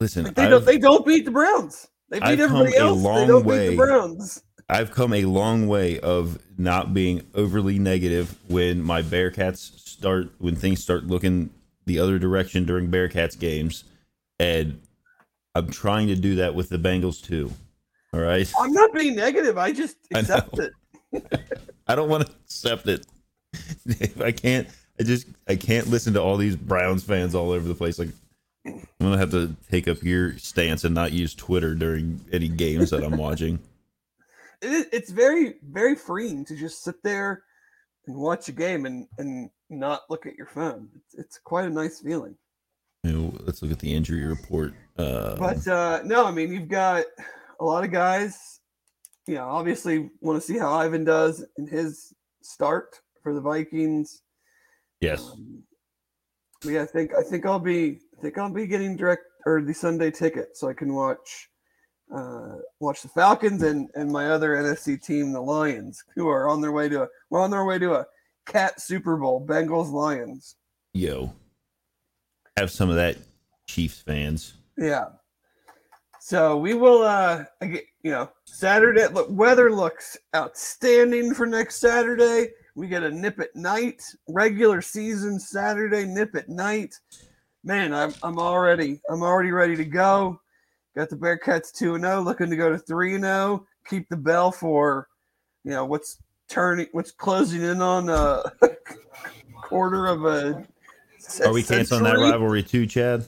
[0.00, 1.88] Listen, Like they I've, don't they don't beat the Browns.
[2.10, 2.98] They beat I've come everybody a else.
[2.98, 3.68] They long don't beat way.
[3.70, 4.42] the Browns.
[4.68, 10.56] I've come a long way of not being overly negative when my Bearcats start when
[10.56, 11.50] things start looking
[11.86, 13.84] the other direction during Bearcats games,
[14.38, 14.80] and
[15.54, 17.50] I'm trying to do that with the Bengals too.
[18.12, 19.56] All right, I'm not being negative.
[19.58, 20.68] I just accept know.
[21.12, 21.50] it.
[21.86, 23.06] I don't want to accept it.
[24.22, 24.68] I can't.
[25.00, 27.98] I just I can't listen to all these Browns fans all over the place.
[27.98, 28.10] Like
[29.00, 32.90] I'm gonna have to take up your stance and not use Twitter during any games
[32.90, 33.58] that I'm watching.
[34.62, 37.44] it it's very very freeing to just sit there
[38.06, 40.88] and watch a game and and not look at your phone.
[40.96, 42.36] It's, it's quite a nice feeling.
[43.04, 44.74] Let's look at the injury report.
[44.98, 47.04] Uh, But uh, no, I mean you've got
[47.60, 48.60] a lot of guys.
[49.26, 52.12] You know, obviously want to see how Ivan does in his
[52.42, 54.22] start for the Vikings.
[55.00, 55.62] yes, Um,
[56.64, 60.10] yeah, I think I think I'll be think I'll be getting direct or the Sunday
[60.10, 61.48] ticket so I can watch
[62.14, 66.60] uh, watch the Falcons and and my other NFC team, the Lions, who are on
[66.60, 68.06] their way to a we're on their way to a
[68.46, 70.56] cat Super Bowl, Bengals Lions.
[70.94, 71.32] yo,
[72.56, 73.18] have some of that
[73.68, 74.54] Chiefs fans.
[74.76, 75.06] Yeah.
[76.20, 82.52] So we will uh you know, Saturday look weather looks outstanding for next Saturday.
[82.74, 86.94] We get a Nippert night, regular season Saturday Nippert night.
[87.64, 90.40] Man, I'm I'm already I'm already ready to go.
[90.96, 93.66] Got the Bearcats 2 and 0, looking to go to 3 and 0.
[93.88, 95.08] Keep the bell for
[95.64, 98.42] you know what's turning what's closing in on a
[99.62, 100.66] quarter of a
[101.44, 103.26] Are we canceling that rivalry too, Chad?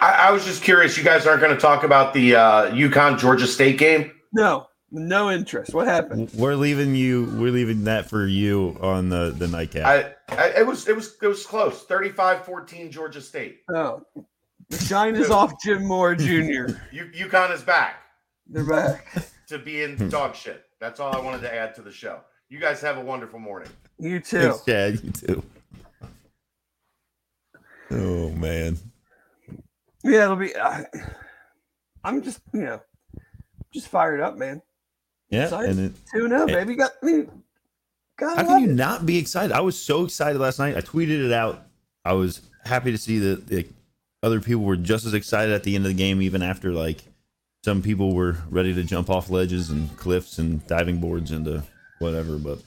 [0.00, 0.96] I, I was just curious.
[0.96, 4.12] You guys aren't going to talk about the uh, UConn Georgia State game?
[4.32, 5.74] No, no interest.
[5.74, 6.30] What happened?
[6.34, 7.24] We're leaving you.
[7.36, 9.86] We're leaving that for you on the the nightcap.
[9.86, 11.84] I, I it was it was it was close.
[11.86, 13.60] 35-14 Georgia State.
[13.68, 14.02] Oh,
[14.68, 16.24] the shine is off Jim Mora Jr.
[16.92, 18.02] U, UConn is back
[18.46, 19.06] They're back.
[19.48, 20.08] to being hmm.
[20.08, 20.64] dog shit.
[20.80, 22.20] That's all I wanted to add to the show.
[22.48, 23.70] You guys have a wonderful morning.
[23.98, 24.40] You too.
[24.40, 25.00] Thanks, Chad.
[25.02, 25.42] You too.
[27.90, 28.78] Oh man.
[30.02, 30.54] Yeah, it'll be.
[30.56, 30.84] I,
[32.04, 32.80] I'm just, you know,
[33.72, 34.60] just fired up, man.
[35.30, 35.44] Yeah.
[35.44, 35.70] Excited.
[35.70, 36.54] And it, Two zero, oh, Hey.
[36.54, 36.76] baby.
[36.76, 37.43] Got I mean,
[38.16, 39.52] God, how can you not be excited?
[39.52, 40.76] I was so excited last night.
[40.76, 41.66] I tweeted it out.
[42.04, 43.66] I was happy to see that the
[44.22, 47.02] other people were just as excited at the end of the game, even after like
[47.64, 51.62] some people were ready to jump off ledges and cliffs and diving boards into
[51.98, 52.38] whatever.
[52.38, 52.60] But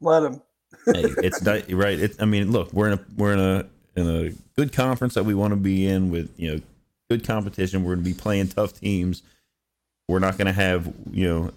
[0.00, 0.42] let them.
[0.86, 1.98] hey, it's not right.
[1.98, 3.66] It, I mean, look, we're in a we're in a
[3.96, 6.60] in a good conference that we want to be in with you know
[7.10, 7.82] good competition.
[7.82, 9.22] We're going to be playing tough teams.
[10.08, 11.50] We're not going to have you know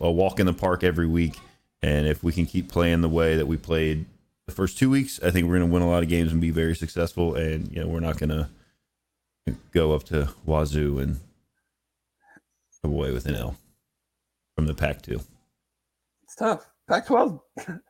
[0.00, 1.36] a walk in the park every week.
[1.82, 4.06] And if we can keep playing the way that we played
[4.46, 6.40] the first two weeks, I think we're going to win a lot of games and
[6.40, 7.34] be very successful.
[7.34, 8.48] And you know, we're not going to
[9.72, 11.20] go up to Wazzu and
[12.82, 13.56] come away with an L
[14.54, 15.20] from the Pac two.
[16.24, 16.66] It's tough.
[16.88, 17.40] Pac twelve.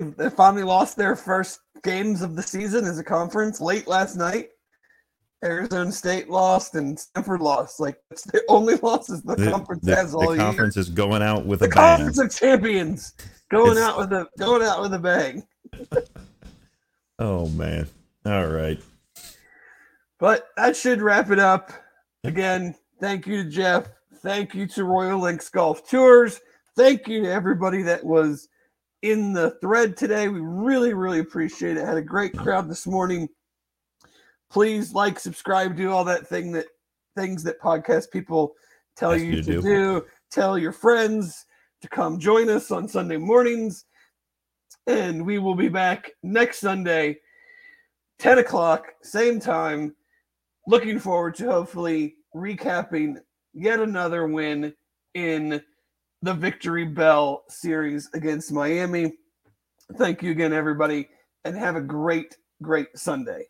[0.00, 4.48] They finally lost their first games of the season as a conference late last night.
[5.44, 7.78] Arizona State lost and Stanford lost.
[7.80, 10.80] Like it's the only losses the, The, conference the- has the all conference year.
[10.80, 11.96] is going out with The a bang.
[11.98, 13.14] conference of champions
[13.50, 15.42] going It's- out with a going out with a bang.
[17.20, 17.88] Oh man!
[18.26, 18.80] All right.
[20.20, 21.72] But that should wrap it up.
[22.24, 23.88] Again, thank you to Jeff.
[24.22, 26.40] Thank you to Royal Links Golf Tours.
[26.76, 28.48] Thank you to everybody that was
[29.02, 30.28] in the thread today.
[30.28, 31.84] We really, really appreciate it.
[31.84, 33.28] Had a great crowd this morning.
[34.50, 36.66] Please like, subscribe, do all that thing that
[37.16, 38.54] things that podcast people
[38.96, 39.62] tell you, you to do.
[39.62, 40.06] do.
[40.30, 41.46] Tell your friends
[41.82, 43.84] to come join us on Sunday mornings.
[44.86, 47.18] And we will be back next Sunday,
[48.18, 49.94] 10 o'clock, same time.
[50.66, 53.16] Looking forward to hopefully recapping
[53.54, 54.74] yet another win
[55.14, 55.62] in
[56.22, 59.14] the Victory Bell series against Miami.
[59.96, 61.08] Thank you again, everybody,
[61.44, 63.46] and have a great, great Sunday.